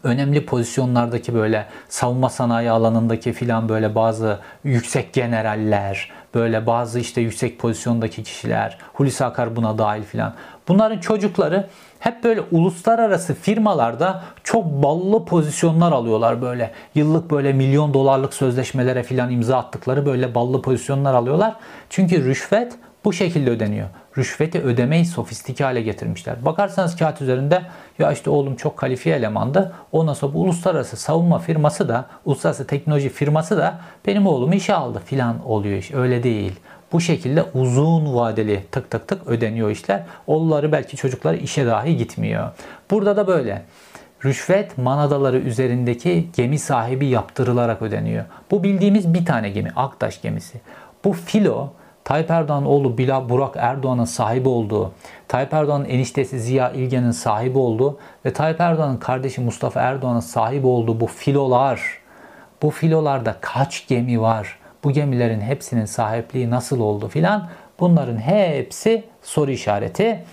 önemli 0.04 0.46
pozisyonlardaki 0.46 1.34
böyle 1.34 1.66
savunma 1.88 2.28
sanayi 2.28 2.70
alanındaki 2.70 3.32
filan 3.32 3.68
böyle 3.68 3.94
bazı 3.94 4.38
yüksek 4.64 5.12
generaller, 5.12 6.10
böyle 6.34 6.66
bazı 6.66 7.00
işte 7.00 7.20
yüksek 7.20 7.58
pozisyondaki 7.58 8.22
kişiler, 8.22 8.78
Hulusi 8.94 9.24
Akar 9.24 9.56
buna 9.56 9.78
dahil 9.78 10.02
filan. 10.02 10.34
Bunların 10.68 10.98
çocukları 10.98 11.66
hep 11.98 12.24
böyle 12.24 12.40
uluslararası 12.50 13.35
firmalarda 13.35 14.22
çok 14.44 14.64
ballı 14.64 15.24
pozisyonlar 15.24 15.92
alıyorlar 15.92 16.42
böyle. 16.42 16.70
Yıllık 16.94 17.31
böyle 17.31 17.53
milyon 17.53 17.94
dolarlık 17.94 18.35
sözleşmelere 18.35 19.03
filan 19.03 19.31
imza 19.31 19.59
attıkları 19.59 20.07
böyle 20.07 20.35
ballı 20.35 20.62
pozisyonlar 20.62 21.14
alıyorlar. 21.14 21.57
Çünkü 21.90 22.24
rüşvet 22.24 22.72
bu 23.05 23.12
şekilde 23.12 23.50
ödeniyor. 23.50 23.88
Rüşveti 24.18 24.61
ödemeyi 24.61 25.07
sofistike 25.07 25.64
hale 25.64 25.83
getirmişler. 25.83 26.44
Bakarsanız 26.44 26.96
kağıt 26.96 27.22
üzerinde 27.22 27.62
ya 27.98 28.12
işte 28.12 28.31
oğlum 28.31 28.57
çok 28.57 28.77
kalifiye 28.77 29.16
elemandı. 29.16 29.72
Ondan 29.92 30.14
sonra 30.14 30.35
bu 30.35 30.40
uluslararası 30.40 30.96
savunma 30.96 31.38
firması 31.38 31.88
da, 31.88 32.07
uluslararası 32.24 32.66
teknoloji 32.66 33.09
firması 33.09 33.57
da 33.57 33.81
benim 34.07 34.27
oğlumu 34.27 34.55
işe 34.55 34.74
aldı 34.74 35.03
filan 35.07 35.46
oluyor 35.46 35.79
iş. 35.79 35.90
Öyle 35.94 36.22
değil. 36.22 36.53
Bu 36.94 37.00
şekilde 37.00 37.42
uzun 37.54 38.14
vadeli 38.14 38.64
tık 38.72 38.90
tık 38.90 39.09
tık 39.09 39.26
ödeniyor 39.26 39.70
işler. 39.70 40.02
Oğulları 40.26 40.72
belki 40.72 40.96
çocukları 40.96 41.37
işe 41.37 41.66
dahi 41.66 41.96
gitmiyor. 41.96 42.50
Burada 42.90 43.16
da 43.16 43.26
böyle. 43.26 43.62
Rüşvet 44.24 44.78
manadaları 44.78 45.38
üzerindeki 45.38 46.26
gemi 46.37 46.59
sahibi 46.59 47.07
yaptırılarak 47.07 47.83
ödeniyor. 47.83 48.24
Bu 48.50 48.62
bildiğimiz 48.62 49.14
bir 49.14 49.24
tane 49.24 49.50
gemi, 49.50 49.70
Aktaş 49.76 50.22
gemisi. 50.22 50.61
Bu 51.04 51.12
filo 51.12 51.68
Tayyip 52.04 52.30
Erdoğan 52.30 52.66
oğlu 52.66 52.98
Bilal 52.98 53.28
Burak 53.28 53.54
Erdoğan'ın 53.57 54.04
sahibi 54.04 54.48
olduğu, 54.48 54.92
Tayyip 55.28 55.54
Erdoğan'ın 55.54 55.85
eniştesi 55.85 56.40
Ziya 56.40 56.70
İlgen'in 56.70 57.11
sahibi 57.11 57.59
olduğu 57.59 57.98
ve 58.24 58.33
Tayyip 58.33 58.61
Erdoğan'ın 58.61 58.96
kardeşi 58.96 59.40
Mustafa 59.40 59.80
Erdoğan'ın 59.80 60.20
sahibi 60.20 60.66
olduğu 60.66 61.00
bu 61.00 61.07
filolar, 61.07 61.80
bu 62.62 62.70
filolarda 62.70 63.37
kaç 63.40 63.88
gemi 63.88 64.20
var? 64.20 64.59
Bu 64.85 64.90
gemilerin 64.90 65.40
hepsinin 65.40 65.85
sahipliği 65.85 66.51
nasıl 66.51 66.81
oldu 66.81 67.09
filan? 67.09 67.49
Bunların 67.81 68.16
hepsi 68.16 69.05
soru 69.23 69.51
işareti. 69.51 70.25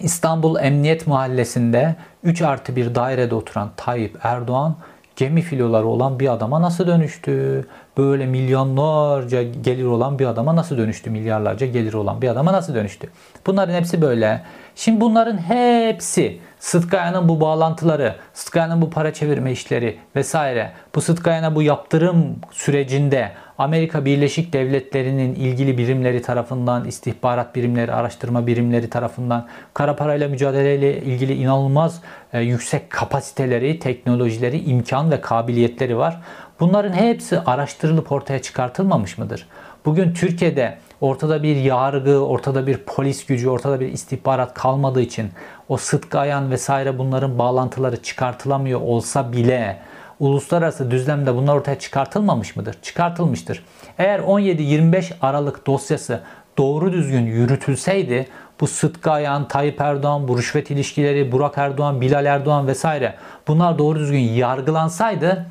İstanbul 0.00 0.58
Emniyet 0.58 1.06
Mahallesi'nde 1.06 1.96
3 2.24 2.42
artı 2.42 2.76
bir 2.76 2.94
dairede 2.94 3.34
oturan 3.34 3.70
Tayyip 3.76 4.18
Erdoğan 4.22 4.76
gemi 5.16 5.42
filoları 5.42 5.86
olan 5.86 6.20
bir 6.20 6.32
adama 6.32 6.62
nasıl 6.62 6.86
dönüştü? 6.86 7.66
Böyle 7.98 8.26
milyonlarca 8.26 9.42
gelir 9.42 9.84
olan 9.84 10.18
bir 10.18 10.26
adama 10.26 10.56
nasıl 10.56 10.78
dönüştü? 10.78 11.10
Milyarlarca 11.10 11.66
gelir 11.66 11.94
olan 11.94 12.22
bir 12.22 12.28
adama 12.28 12.52
nasıl 12.52 12.74
dönüştü? 12.74 13.08
Bunların 13.46 13.74
hepsi 13.74 14.02
böyle. 14.02 14.42
Şimdi 14.74 15.00
bunların 15.00 15.38
hepsi 15.38 16.38
Sıtkaya'nın 16.58 17.28
bu 17.28 17.40
bağlantıları, 17.40 18.14
Sıtkaya'nın 18.34 18.82
bu 18.82 18.90
para 18.90 19.12
çevirme 19.12 19.52
işleri 19.52 19.98
vesaire, 20.16 20.72
bu 20.94 21.00
Sıtkaya'na 21.00 21.54
bu 21.54 21.62
yaptırım 21.62 22.36
sürecinde 22.50 23.30
Amerika 23.58 24.04
Birleşik 24.04 24.52
Devletleri'nin 24.52 25.34
ilgili 25.34 25.78
birimleri 25.78 26.22
tarafından, 26.22 26.84
istihbarat 26.84 27.54
birimleri, 27.54 27.92
araştırma 27.92 28.46
birimleri 28.46 28.90
tarafından 28.90 29.46
kara 29.74 29.96
parayla 29.96 30.28
mücadeleyle 30.28 31.02
ilgili 31.02 31.34
inanılmaz 31.34 32.02
e, 32.32 32.40
yüksek 32.40 32.90
kapasiteleri, 32.90 33.78
teknolojileri, 33.78 34.58
imkan 34.58 35.10
ve 35.10 35.20
kabiliyetleri 35.20 35.96
var. 35.96 36.20
Bunların 36.60 36.92
hepsi 36.92 37.40
araştırılıp 37.40 38.12
ortaya 38.12 38.42
çıkartılmamış 38.42 39.18
mıdır? 39.18 39.46
Bugün 39.84 40.14
Türkiye'de 40.14 40.78
ortada 41.00 41.42
bir 41.42 41.56
yargı, 41.56 42.18
ortada 42.18 42.66
bir 42.66 42.76
polis 42.76 43.26
gücü, 43.26 43.48
ortada 43.48 43.80
bir 43.80 43.88
istihbarat 43.88 44.54
kalmadığı 44.54 45.00
için 45.00 45.30
o 45.68 45.76
Sıtkı 45.76 46.18
Ayan 46.18 46.50
vesaire 46.50 46.98
bunların 46.98 47.38
bağlantıları 47.38 48.02
çıkartılamıyor 48.02 48.80
olsa 48.80 49.32
bile 49.32 49.82
uluslararası 50.20 50.90
düzlemde 50.90 51.34
bunlar 51.34 51.56
ortaya 51.56 51.78
çıkartılmamış 51.78 52.56
mıdır? 52.56 52.76
Çıkartılmıştır. 52.82 53.64
Eğer 53.98 54.18
17-25 54.20 55.12
Aralık 55.22 55.66
dosyası 55.66 56.20
doğru 56.58 56.92
düzgün 56.92 57.26
yürütülseydi 57.26 58.28
bu 58.60 58.66
Sıtkı 58.66 59.10
Ayan, 59.10 59.48
Tayyip 59.48 59.80
Erdoğan, 59.80 60.28
bu 60.28 60.38
rüşvet 60.38 60.70
ilişkileri, 60.70 61.32
Burak 61.32 61.58
Erdoğan, 61.58 62.00
Bilal 62.00 62.26
Erdoğan 62.26 62.66
vesaire 62.66 63.14
bunlar 63.48 63.78
doğru 63.78 63.98
düzgün 63.98 64.18
yargılansaydı 64.18 65.46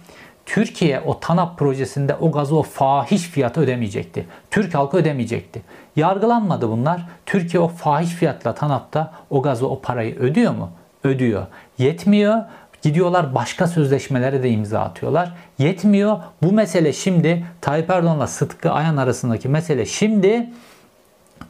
Türkiye 0.45 1.01
o 1.01 1.19
TANAP 1.19 1.59
projesinde 1.59 2.15
o 2.15 2.31
gazı 2.31 2.55
o 2.55 2.63
fahiş 2.63 3.21
fiyatı 3.21 3.61
ödemeyecekti. 3.61 4.25
Türk 4.51 4.75
halkı 4.75 4.97
ödemeyecekti. 4.97 5.61
Yargılanmadı 5.95 6.69
bunlar. 6.69 7.05
Türkiye 7.25 7.63
o 7.63 7.67
fahiş 7.67 8.09
fiyatla 8.09 8.53
TANAP'ta 8.53 9.13
o 9.29 9.41
gazı 9.41 9.69
o 9.69 9.81
parayı 9.81 10.19
ödüyor 10.19 10.51
mu? 10.51 10.69
Ödüyor. 11.03 11.45
Yetmiyor. 11.77 12.41
Gidiyorlar 12.81 13.35
başka 13.35 13.67
sözleşmelere 13.67 14.43
de 14.43 14.49
imza 14.49 14.79
atıyorlar. 14.79 15.33
Yetmiyor. 15.59 16.17
Bu 16.43 16.51
mesele 16.51 16.93
şimdi 16.93 17.45
Tayyip 17.61 17.89
Erdoğan'la 17.89 18.27
Sıtkı 18.27 18.71
Ayan 18.71 18.97
arasındaki 18.97 19.49
mesele 19.49 19.85
şimdi 19.85 20.49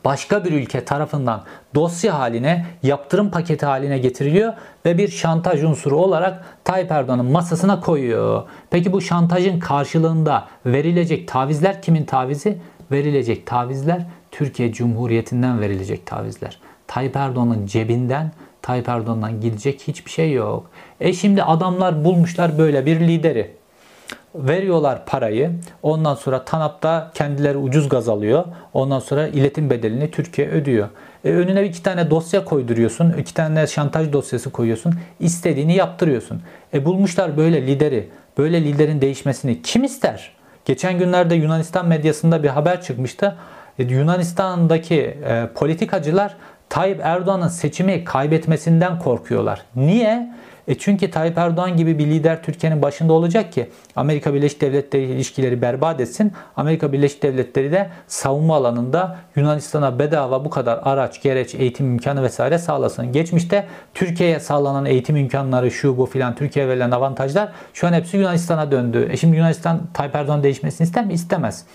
başka 0.06 0.46
bir 0.46 0.52
ülke 0.52 0.86
tarafından 0.86 1.44
dosya 1.76 2.20
haline, 2.20 2.66
yaptırım 2.84 3.32
paketi 3.32 3.66
haline 3.66 3.98
getiriliyor 3.98 4.54
ve 4.86 4.98
bir 4.98 5.08
şantaj 5.08 5.64
unsuru 5.64 5.98
olarak 5.98 6.46
Tayyip 6.64 6.92
Erdoğan'ın 6.92 7.26
masasına 7.26 7.80
koyuyor. 7.80 8.44
Peki 8.70 8.94
bu 8.94 9.02
şantajın 9.02 9.60
karşılığında 9.60 10.48
verilecek 10.66 11.28
tavizler 11.28 11.82
kimin 11.82 12.06
tavizi? 12.06 12.58
Verilecek 12.92 13.48
tavizler 13.48 14.06
Türkiye 14.32 14.72
Cumhuriyeti'nden 14.72 15.62
verilecek 15.62 16.06
tavizler. 16.06 16.60
Tayyip 16.88 17.16
Erdoğan'ın 17.16 17.66
cebinden 17.66 18.32
Tayyip 18.62 18.90
Erdoğan'dan 18.90 19.42
gidecek 19.42 19.82
hiçbir 19.88 20.12
şey 20.12 20.34
yok. 20.34 20.70
E 21.00 21.14
şimdi 21.14 21.44
adamlar 21.44 22.06
bulmuşlar 22.06 22.58
böyle 22.58 22.86
bir 22.86 23.00
lideri 23.00 23.52
veriyorlar 24.38 25.06
parayı. 25.06 25.52
Ondan 25.84 26.16
sonra 26.16 26.46
TANAP'ta 26.46 27.12
kendileri 27.14 27.58
ucuz 27.58 27.90
gaz 27.90 28.10
alıyor. 28.10 28.46
Ondan 28.74 29.00
sonra 29.00 29.28
iletim 29.28 29.70
bedelini 29.70 30.12
Türkiye 30.12 30.50
ödüyor. 30.50 30.90
E, 31.26 31.30
önüne 31.30 31.64
iki 31.66 31.84
tane 31.84 32.10
dosya 32.10 32.46
koyduruyorsun. 32.46 33.14
iki 33.20 33.34
tane 33.34 33.68
şantaj 33.68 34.14
dosyası 34.14 34.52
koyuyorsun. 34.52 34.94
İstediğini 35.20 35.76
yaptırıyorsun. 35.76 36.42
E 36.74 36.86
bulmuşlar 36.86 37.38
böyle 37.38 37.68
lideri. 37.68 38.10
Böyle 38.38 38.64
liderin 38.64 39.02
değişmesini 39.02 39.62
kim 39.62 39.84
ister? 39.84 40.32
Geçen 40.66 41.00
günlerde 41.00 41.36
Yunanistan 41.36 41.88
medyasında 41.88 42.44
bir 42.44 42.50
haber 42.50 42.82
çıkmıştı. 42.82 43.36
E, 43.80 43.84
Yunanistan'daki 43.84 45.02
e, 45.02 45.48
politikacılar 45.56 46.36
Tayyip 46.70 47.00
Erdoğan'ın 47.04 47.48
seçimi 47.48 48.04
kaybetmesinden 48.04 49.00
korkuyorlar. 49.00 49.62
Niye? 49.76 50.34
E 50.68 50.76
çünkü 50.76 51.12
Tayyip 51.12 51.38
Erdoğan 51.38 51.78
gibi 51.78 52.00
bir 52.00 52.06
lider 52.06 52.44
Türkiye'nin 52.44 52.82
başında 52.82 53.14
olacak 53.14 53.52
ki 53.52 53.70
Amerika 53.96 54.34
Birleşik 54.34 54.62
Devletleri 54.62 55.04
ilişkileri 55.04 55.62
berbat 55.62 56.02
etsin. 56.02 56.34
Amerika 56.58 56.94
Birleşik 56.94 57.24
Devletleri 57.24 57.72
de 57.72 57.90
savunma 58.08 58.56
alanında 58.56 59.18
Yunanistan'a 59.36 60.00
bedava 60.00 60.46
bu 60.46 60.50
kadar 60.50 60.80
araç, 60.84 61.22
gereç, 61.22 61.56
eğitim 61.56 61.92
imkanı 61.92 62.24
vesaire 62.24 62.58
sağlasın. 62.58 63.12
Geçmişte 63.12 63.68
Türkiye'ye 63.94 64.40
sağlanan 64.40 64.86
eğitim 64.86 65.16
imkanları 65.16 65.72
şu 65.72 65.98
bu 65.98 66.06
filan 66.06 66.36
Türkiye'ye 66.36 66.72
verilen 66.72 66.92
avantajlar 66.92 67.52
şu 67.74 67.88
an 67.88 67.94
hepsi 67.94 68.18
Yunanistan'a 68.18 68.72
döndü. 68.72 69.10
E 69.12 69.18
şimdi 69.18 69.38
Yunanistan 69.38 69.82
Tayyip 69.94 70.16
Erdoğan 70.16 70.44
değişmesini 70.44 70.86
ister 70.86 71.06
mi? 71.06 71.14
İstemez. 71.14 71.66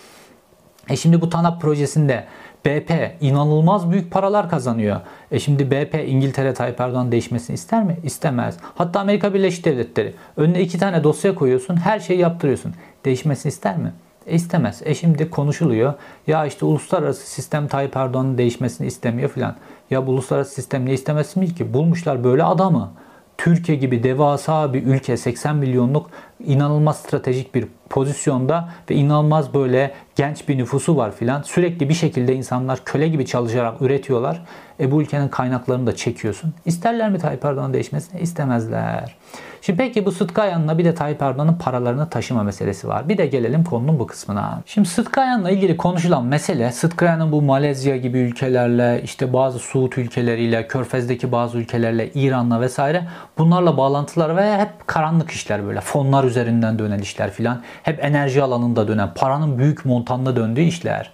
E 0.91 0.97
şimdi 0.97 1.21
bu 1.21 1.29
TANAP 1.29 1.61
projesinde 1.61 2.25
BP 2.67 3.17
inanılmaz 3.21 3.91
büyük 3.91 4.11
paralar 4.11 4.51
kazanıyor. 4.51 5.01
E 5.31 5.39
şimdi 5.39 5.71
BP 5.71 5.95
İngiltere 6.07 6.55
Tayyip 6.55 6.81
Erdoğan 6.81 7.13
değişmesini 7.13 7.55
ister 7.55 7.85
mi? 7.85 7.99
İstemez. 8.05 8.57
Hatta 8.75 9.01
Amerika 9.01 9.35
Birleşik 9.35 9.65
Devletleri 9.65 10.15
önüne 10.37 10.61
iki 10.61 10.79
tane 10.79 11.05
dosya 11.05 11.35
koyuyorsun 11.35 11.77
her 11.77 12.01
şeyi 12.01 12.19
yaptırıyorsun. 12.19 12.75
Değişmesini 13.05 13.51
ister 13.51 13.77
mi? 13.77 13.93
E 14.27 14.35
istemez. 14.35 14.83
E 14.85 14.95
şimdi 14.95 15.31
konuşuluyor. 15.31 15.95
Ya 16.27 16.47
işte 16.47 16.67
uluslararası 16.67 17.31
sistem 17.31 17.69
Tayyip 17.69 17.97
Erdoğan'ın 17.97 18.39
değişmesini 18.39 18.87
istemiyor 18.87 19.31
filan. 19.31 19.57
Ya 19.91 20.07
bu 20.07 20.11
uluslararası 20.11 20.55
sistem 20.55 20.87
ne 20.87 20.93
istemezsin 20.93 21.47
ki? 21.47 21.75
Bulmuşlar 21.75 22.25
böyle 22.25 22.45
adamı. 22.45 22.91
Türkiye 23.39 23.79
gibi 23.79 24.03
devasa 24.03 24.75
bir 24.75 24.87
ülke 24.87 25.17
80 25.17 25.57
milyonluk 25.57 26.11
inanılmaz 26.47 26.97
stratejik 26.97 27.55
bir 27.55 27.67
pozisyonda 27.91 28.69
ve 28.91 28.95
inanılmaz 28.95 29.55
böyle 29.55 29.95
genç 30.17 30.49
bir 30.49 30.59
nüfusu 30.59 30.97
var 30.97 31.13
filan. 31.13 31.43
Sürekli 31.43 31.89
bir 31.89 31.95
şekilde 31.95 32.35
insanlar 32.35 32.85
köle 32.85 33.09
gibi 33.09 33.27
çalışarak 33.27 33.83
üretiyorlar. 33.83 34.43
E 34.81 34.91
bu 34.91 35.03
ülkenin 35.03 35.29
kaynaklarını 35.29 35.87
da 35.87 35.97
çekiyorsun. 35.97 36.55
İsterler 36.65 37.11
mi 37.11 37.19
Tayyip 37.19 37.45
Erdoğan'ın 37.45 37.73
değişmesini? 37.73 38.21
İstemezler. 38.21 39.17
Şimdi 39.63 39.77
peki 39.77 40.07
bu 40.07 40.13
Sıtkı 40.13 40.43
Ayan'la 40.43 40.79
bir 40.79 40.85
de 40.85 40.95
Tayyip 40.95 41.23
Erdoğan'ın 41.23 41.55
paralarını 41.55 42.11
taşıma 42.11 42.43
meselesi 42.43 42.89
var. 42.89 43.09
Bir 43.09 43.19
de 43.19 43.27
gelelim 43.27 43.65
konunun 43.65 43.99
bu 43.99 44.07
kısmına. 44.07 44.63
Şimdi 44.67 44.89
Sıtkı 44.89 45.21
Ayan'la 45.21 45.51
ilgili 45.51 45.77
konuşulan 45.77 46.25
mesele 46.25 46.73
Sıtkı 46.73 47.05
Ayan'ın 47.05 47.33
bu 47.33 47.43
Malezya 47.43 47.97
gibi 47.97 48.19
ülkelerle 48.19 49.01
işte 49.05 49.33
bazı 49.33 49.59
Suud 49.59 49.93
ülkeleriyle, 49.97 50.69
Körfez'deki 50.69 51.33
bazı 51.33 51.59
ülkelerle, 51.59 52.11
İran'la 52.15 52.61
vesaire 52.61 53.09
bunlarla 53.39 53.77
bağlantılar 53.77 54.37
ve 54.37 54.59
hep 54.59 54.71
karanlık 54.87 55.31
işler 55.31 55.67
böyle 55.67 55.81
fonlar 55.81 56.25
üzerinden 56.31 56.79
dönen 56.79 56.99
işler 56.99 57.31
filan. 57.31 57.63
Hep 57.83 58.05
enerji 58.05 58.43
alanında 58.43 58.89
dönen, 58.89 59.15
paranın 59.15 59.59
büyük 59.59 59.85
montanla 59.85 60.37
döndüğü 60.37 60.61
işler. 60.61 61.11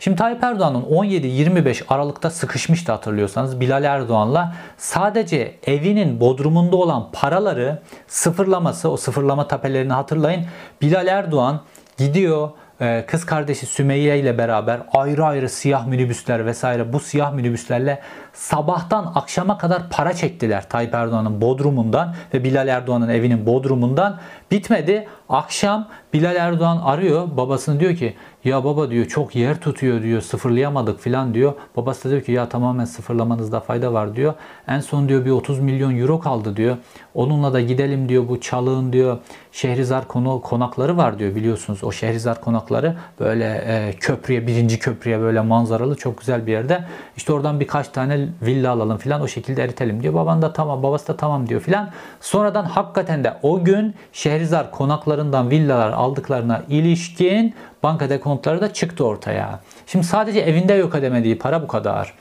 Şimdi 0.00 0.16
Tayyip 0.16 0.44
Erdoğan'ın 0.44 0.82
17-25 0.82 1.84
Aralık'ta 1.88 2.30
sıkışmıştı 2.30 2.92
hatırlıyorsanız 2.92 3.60
Bilal 3.60 3.84
Erdoğan'la 3.84 4.54
sadece 4.76 5.54
evinin 5.66 6.20
bodrumunda 6.20 6.76
olan 6.76 7.08
paraları 7.12 7.78
sıfırlaması, 8.06 8.90
o 8.90 8.96
sıfırlama 8.96 9.48
tapelerini 9.48 9.92
hatırlayın. 9.92 10.44
Bilal 10.82 11.06
Erdoğan 11.06 11.60
gidiyor 11.98 12.50
ee, 12.82 13.04
kız 13.06 13.26
kardeşi 13.26 13.66
Sümeyye 13.66 14.18
ile 14.18 14.38
beraber 14.38 14.80
ayrı 14.92 15.24
ayrı 15.24 15.48
siyah 15.48 15.86
minibüsler 15.86 16.46
vesaire 16.46 16.92
bu 16.92 17.00
siyah 17.00 17.32
minibüslerle 17.32 18.00
sabahtan 18.32 19.12
akşama 19.14 19.58
kadar 19.58 19.88
para 19.90 20.12
çektiler 20.12 20.68
Tayyip 20.68 20.94
Erdoğan'ın 20.94 21.40
bodrumundan 21.40 22.14
ve 22.34 22.44
Bilal 22.44 22.68
Erdoğan'ın 22.68 23.08
evinin 23.08 23.46
bodrumundan. 23.46 24.18
Bitmedi. 24.50 25.08
Akşam 25.28 25.88
Bilal 26.12 26.36
Erdoğan 26.36 26.80
arıyor 26.84 27.36
babasını 27.36 27.80
diyor 27.80 27.96
ki 27.96 28.14
ya 28.44 28.64
baba 28.64 28.90
diyor 28.90 29.06
çok 29.06 29.36
yer 29.36 29.60
tutuyor 29.60 30.02
diyor 30.02 30.20
sıfırlayamadık 30.20 31.00
filan 31.00 31.34
diyor. 31.34 31.52
Babası 31.76 32.04
da 32.04 32.12
diyor 32.12 32.22
ki 32.22 32.32
ya 32.32 32.48
tamamen 32.48 32.84
sıfırlamanızda 32.84 33.60
fayda 33.60 33.92
var 33.92 34.16
diyor. 34.16 34.34
En 34.68 34.80
son 34.80 35.08
diyor 35.08 35.24
bir 35.24 35.30
30 35.30 35.60
milyon 35.60 35.98
euro 35.98 36.20
kaldı 36.20 36.56
diyor. 36.56 36.76
Onunla 37.14 37.52
da 37.52 37.60
gidelim 37.60 38.08
diyor 38.08 38.28
bu 38.28 38.40
çalığın 38.40 38.92
diyor 38.92 39.18
Şehrizar 39.52 40.08
konu 40.08 40.40
konakları 40.40 40.96
var 40.96 41.18
diyor 41.18 41.34
biliyorsunuz. 41.34 41.84
O 41.84 41.92
Şehrizar 41.92 42.40
konakları 42.40 42.96
böyle 43.20 43.64
e, 43.66 43.92
köprüye 44.00 44.46
birinci 44.46 44.78
köprüye 44.78 45.20
böyle 45.20 45.40
manzaralı 45.40 45.94
çok 45.94 46.18
güzel 46.18 46.46
bir 46.46 46.52
yerde. 46.52 46.84
İşte 47.16 47.32
oradan 47.32 47.60
birkaç 47.60 47.88
tane 47.88 48.19
villa 48.42 48.70
alalım 48.70 48.98
filan 48.98 49.20
o 49.20 49.28
şekilde 49.28 49.64
eritelim 49.64 50.02
diyor. 50.02 50.14
Baban 50.14 50.42
da 50.42 50.52
tamam 50.52 50.82
babası 50.82 51.08
da 51.08 51.16
tamam 51.16 51.48
diyor 51.48 51.60
filan. 51.60 51.90
Sonradan 52.20 52.64
hakikaten 52.64 53.24
de 53.24 53.36
o 53.42 53.64
gün 53.64 53.94
Şehrizar 54.12 54.70
konaklarından 54.70 55.50
villalar 55.50 55.92
aldıklarına 55.92 56.62
ilişkin 56.68 57.54
banka 57.82 58.10
dekontları 58.10 58.60
da 58.60 58.72
çıktı 58.72 59.04
ortaya. 59.04 59.60
Şimdi 59.86 60.06
sadece 60.06 60.40
evinde 60.40 60.72
yok 60.72 60.94
edemediği 60.94 61.38
para 61.38 61.62
bu 61.62 61.66
kadar. 61.66 62.14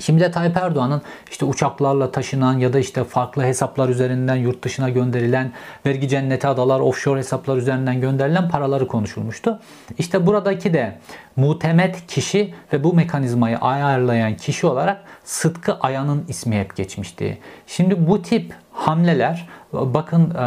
Şimdi 0.00 0.20
de 0.20 0.30
Tayyip 0.30 0.56
Erdoğan'ın 0.56 1.02
işte 1.30 1.44
uçaklarla 1.44 2.10
taşınan 2.10 2.58
ya 2.58 2.72
da 2.72 2.78
işte 2.78 3.04
farklı 3.04 3.42
hesaplar 3.42 3.88
üzerinden 3.88 4.36
yurt 4.36 4.64
dışına 4.64 4.90
gönderilen 4.90 5.52
vergi 5.86 6.08
cenneti 6.08 6.46
adalar 6.48 6.80
offshore 6.80 7.18
hesaplar 7.18 7.56
üzerinden 7.56 8.00
gönderilen 8.00 8.48
paraları 8.48 8.86
konuşulmuştu. 8.86 9.60
İşte 9.98 10.26
buradaki 10.26 10.74
de 10.74 10.98
mutemet 11.36 12.06
kişi 12.06 12.54
ve 12.72 12.84
bu 12.84 12.94
mekanizmayı 12.94 13.58
ayarlayan 13.58 14.36
kişi 14.36 14.66
olarak 14.66 15.00
Sıtkı 15.24 15.74
Ayan'ın 15.74 16.24
ismi 16.28 16.56
hep 16.56 16.76
geçmişti. 16.76 17.38
Şimdi 17.66 18.08
bu 18.08 18.22
tip 18.22 18.54
hamleler 18.72 19.48
bakın 19.72 20.30
e, 20.30 20.42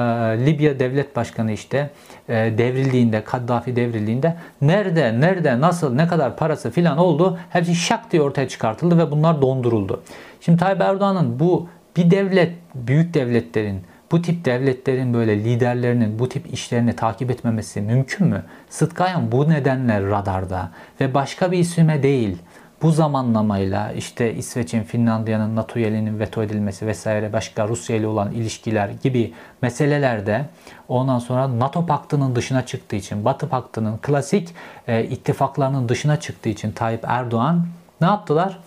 Libya 0.45 0.79
devlet 0.79 1.15
başkanı 1.15 1.51
işte 1.51 1.89
e, 2.29 2.33
devrildiğinde 2.33 3.23
Kaddafi 3.23 3.75
devrildiğinde 3.75 4.35
nerede 4.61 5.19
nerede 5.19 5.61
nasıl 5.61 5.93
ne 5.93 6.07
kadar 6.07 6.37
parası 6.37 6.71
filan 6.71 6.97
oldu 6.97 7.39
hepsi 7.49 7.75
şak 7.75 8.11
diye 8.11 8.21
ortaya 8.21 8.47
çıkartıldı 8.47 8.97
ve 8.97 9.11
bunlar 9.11 9.41
donduruldu. 9.41 10.03
Şimdi 10.41 10.59
Tayyip 10.59 10.81
Erdoğan'ın 10.81 11.39
bu 11.39 11.69
bir 11.97 12.11
devlet 12.11 12.53
büyük 12.75 13.13
devletlerin 13.13 13.81
bu 14.11 14.21
tip 14.21 14.45
devletlerin 14.45 15.13
böyle 15.13 15.43
liderlerinin 15.43 16.19
bu 16.19 16.29
tip 16.29 16.53
işlerini 16.53 16.95
takip 16.95 17.31
etmemesi 17.31 17.81
mümkün 17.81 18.27
mü? 18.27 18.43
Sıtkayan 18.69 19.31
bu 19.31 19.49
nedenle 19.49 20.01
radarda 20.01 20.71
ve 21.01 21.13
başka 21.13 21.51
bir 21.51 21.57
isime 21.57 22.03
değil 22.03 22.37
bu 22.81 22.91
zamanlamayla 22.91 23.91
işte 23.91 24.33
İsveç'in, 24.33 24.83
Finlandiya'nın 24.83 25.55
NATO 25.55 25.79
üyeliğinin 25.79 26.19
veto 26.19 26.43
edilmesi 26.43 26.87
vesaire 26.87 27.33
başka 27.33 27.67
Rusya 27.67 27.95
ile 27.95 28.07
olan 28.07 28.31
ilişkiler 28.31 28.89
gibi 28.89 29.33
meselelerde 29.61 30.45
ondan 30.87 31.19
sonra 31.19 31.59
NATO 31.59 31.85
paktının 31.85 32.35
dışına 32.35 32.65
çıktığı 32.65 32.95
için 32.95 33.25
Batı 33.25 33.49
paktının 33.49 33.97
klasik 33.97 34.49
e, 34.87 35.03
ittifaklarının 35.03 35.89
dışına 35.89 36.19
çıktığı 36.19 36.49
için 36.49 36.71
Tayyip 36.71 37.03
Erdoğan 37.07 37.67
ne 38.01 38.07
yaptılar? 38.07 38.59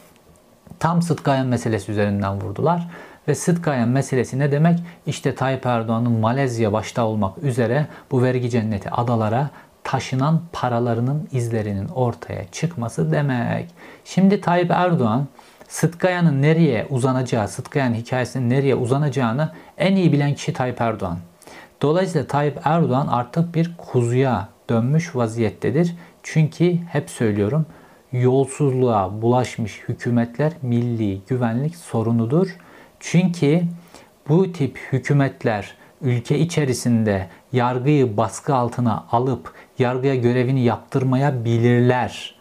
Tam 0.78 1.02
Sıtkayan 1.02 1.46
meselesi 1.46 1.92
üzerinden 1.92 2.40
vurdular. 2.40 2.88
Ve 3.28 3.34
Sıtkayan 3.34 3.88
meselesi 3.88 4.38
ne 4.38 4.52
demek? 4.52 4.78
İşte 5.06 5.34
Tayyip 5.34 5.66
Erdoğan'ın 5.66 6.12
Malezya 6.12 6.72
başta 6.72 7.06
olmak 7.06 7.38
üzere 7.38 7.86
bu 8.10 8.22
vergi 8.22 8.50
cenneti 8.50 8.90
adalara 8.90 9.50
taşınan 9.84 10.40
paralarının 10.52 11.28
izlerinin 11.32 11.88
ortaya 11.88 12.44
çıkması 12.52 13.12
demek. 13.12 13.68
Şimdi 14.04 14.40
Tayyip 14.40 14.70
Erdoğan 14.70 15.26
Sıtkaya'nın 15.68 16.42
nereye 16.42 16.86
uzanacağı, 16.90 17.48
Sıtkaya'nın 17.48 17.94
hikayesinin 17.94 18.50
nereye 18.50 18.74
uzanacağını 18.74 19.52
en 19.78 19.96
iyi 19.96 20.12
bilen 20.12 20.34
kişi 20.34 20.52
Tayyip 20.52 20.80
Erdoğan. 20.80 21.18
Dolayısıyla 21.82 22.26
Tayyip 22.26 22.58
Erdoğan 22.64 23.06
artık 23.06 23.54
bir 23.54 23.70
kuzuya 23.76 24.48
dönmüş 24.70 25.16
vaziyettedir. 25.16 25.94
Çünkü 26.22 26.76
hep 26.76 27.10
söylüyorum 27.10 27.66
yolsuzluğa 28.12 29.22
bulaşmış 29.22 29.82
hükümetler 29.88 30.52
milli 30.62 31.20
güvenlik 31.28 31.76
sorunudur. 31.76 32.56
Çünkü 33.00 33.62
bu 34.28 34.52
tip 34.52 34.78
hükümetler 34.92 35.74
ülke 36.02 36.38
içerisinde 36.38 37.26
yargıyı 37.52 38.16
baskı 38.16 38.54
altına 38.54 39.04
alıp 39.12 39.52
yargıya 39.78 40.14
görevini 40.14 40.60
yaptırmayabilirler. 40.64 42.34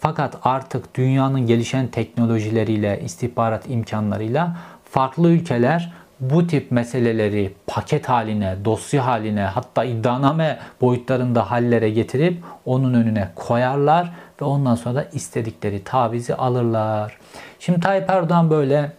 Fakat 0.00 0.36
artık 0.42 0.94
dünyanın 0.94 1.46
gelişen 1.46 1.86
teknolojileriyle, 1.86 3.00
istihbarat 3.04 3.70
imkanlarıyla 3.70 4.56
farklı 4.84 5.30
ülkeler 5.30 5.92
bu 6.20 6.46
tip 6.46 6.70
meseleleri 6.70 7.54
paket 7.66 8.08
haline, 8.08 8.56
dosya 8.64 9.06
haline 9.06 9.42
hatta 9.42 9.84
iddianame 9.84 10.58
boyutlarında 10.80 11.50
hallere 11.50 11.90
getirip 11.90 12.38
onun 12.64 12.94
önüne 12.94 13.28
koyarlar 13.34 14.12
ve 14.40 14.44
ondan 14.44 14.74
sonra 14.74 14.94
da 14.94 15.04
istedikleri 15.04 15.84
tavizi 15.84 16.34
alırlar. 16.34 17.18
Şimdi 17.60 17.80
Tayyip 17.80 18.10
Erdoğan 18.10 18.50
böyle 18.50 18.92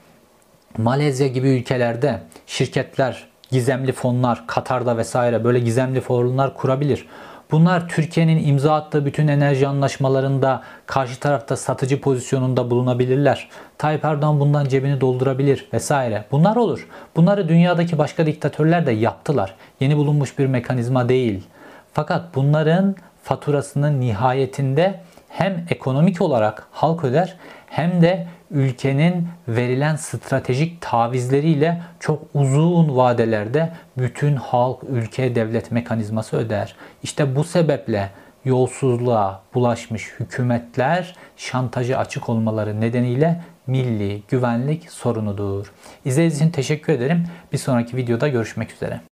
Malezya 0.77 1.27
gibi 1.27 1.49
ülkelerde 1.49 2.19
şirketler, 2.47 3.27
gizemli 3.51 3.91
fonlar, 3.91 4.47
Katar'da 4.47 4.97
vesaire 4.97 5.43
böyle 5.43 5.59
gizemli 5.59 6.01
fonlar 6.01 6.53
kurabilir. 6.53 7.05
Bunlar 7.51 7.89
Türkiye'nin 7.89 8.47
imza 8.47 8.75
attığı 8.75 9.05
bütün 9.05 9.27
enerji 9.27 9.67
anlaşmalarında 9.67 10.61
karşı 10.85 11.19
tarafta 11.19 11.55
satıcı 11.55 12.01
pozisyonunda 12.01 12.71
bulunabilirler. 12.71 13.49
Tayyip 13.77 14.05
Erdoğan 14.05 14.39
bundan 14.39 14.67
cebini 14.67 15.01
doldurabilir 15.01 15.67
vesaire. 15.73 16.25
Bunlar 16.31 16.55
olur. 16.55 16.87
Bunları 17.15 17.49
dünyadaki 17.49 17.97
başka 17.97 18.25
diktatörler 18.25 18.85
de 18.85 18.91
yaptılar. 18.91 19.55
Yeni 19.79 19.97
bulunmuş 19.97 20.39
bir 20.39 20.45
mekanizma 20.45 21.09
değil. 21.09 21.43
Fakat 21.93 22.35
bunların 22.35 22.95
faturasını 23.23 23.99
nihayetinde 23.99 24.99
hem 25.29 25.65
ekonomik 25.69 26.21
olarak 26.21 26.67
halk 26.71 27.03
öder 27.03 27.35
hem 27.67 28.01
de 28.01 28.27
ülkenin 28.51 29.27
verilen 29.47 29.95
stratejik 29.95 30.81
tavizleriyle 30.81 31.81
çok 31.99 32.23
uzun 32.33 32.95
vadelerde 32.95 33.73
bütün 33.97 34.35
halk, 34.35 34.83
ülke, 34.89 35.35
devlet 35.35 35.71
mekanizması 35.71 36.37
öder. 36.37 36.75
İşte 37.03 37.35
bu 37.35 37.43
sebeple 37.43 38.09
yolsuzluğa 38.45 39.41
bulaşmış 39.53 40.13
hükümetler 40.19 41.15
şantajı 41.37 41.97
açık 41.97 42.29
olmaları 42.29 42.81
nedeniyle 42.81 43.41
milli 43.67 44.23
güvenlik 44.27 44.91
sorunudur. 44.91 45.73
İzlediğiniz 46.05 46.35
için 46.35 46.49
teşekkür 46.49 46.93
ederim. 46.93 47.23
Bir 47.53 47.57
sonraki 47.57 47.97
videoda 47.97 48.27
görüşmek 48.27 48.71
üzere. 48.71 49.10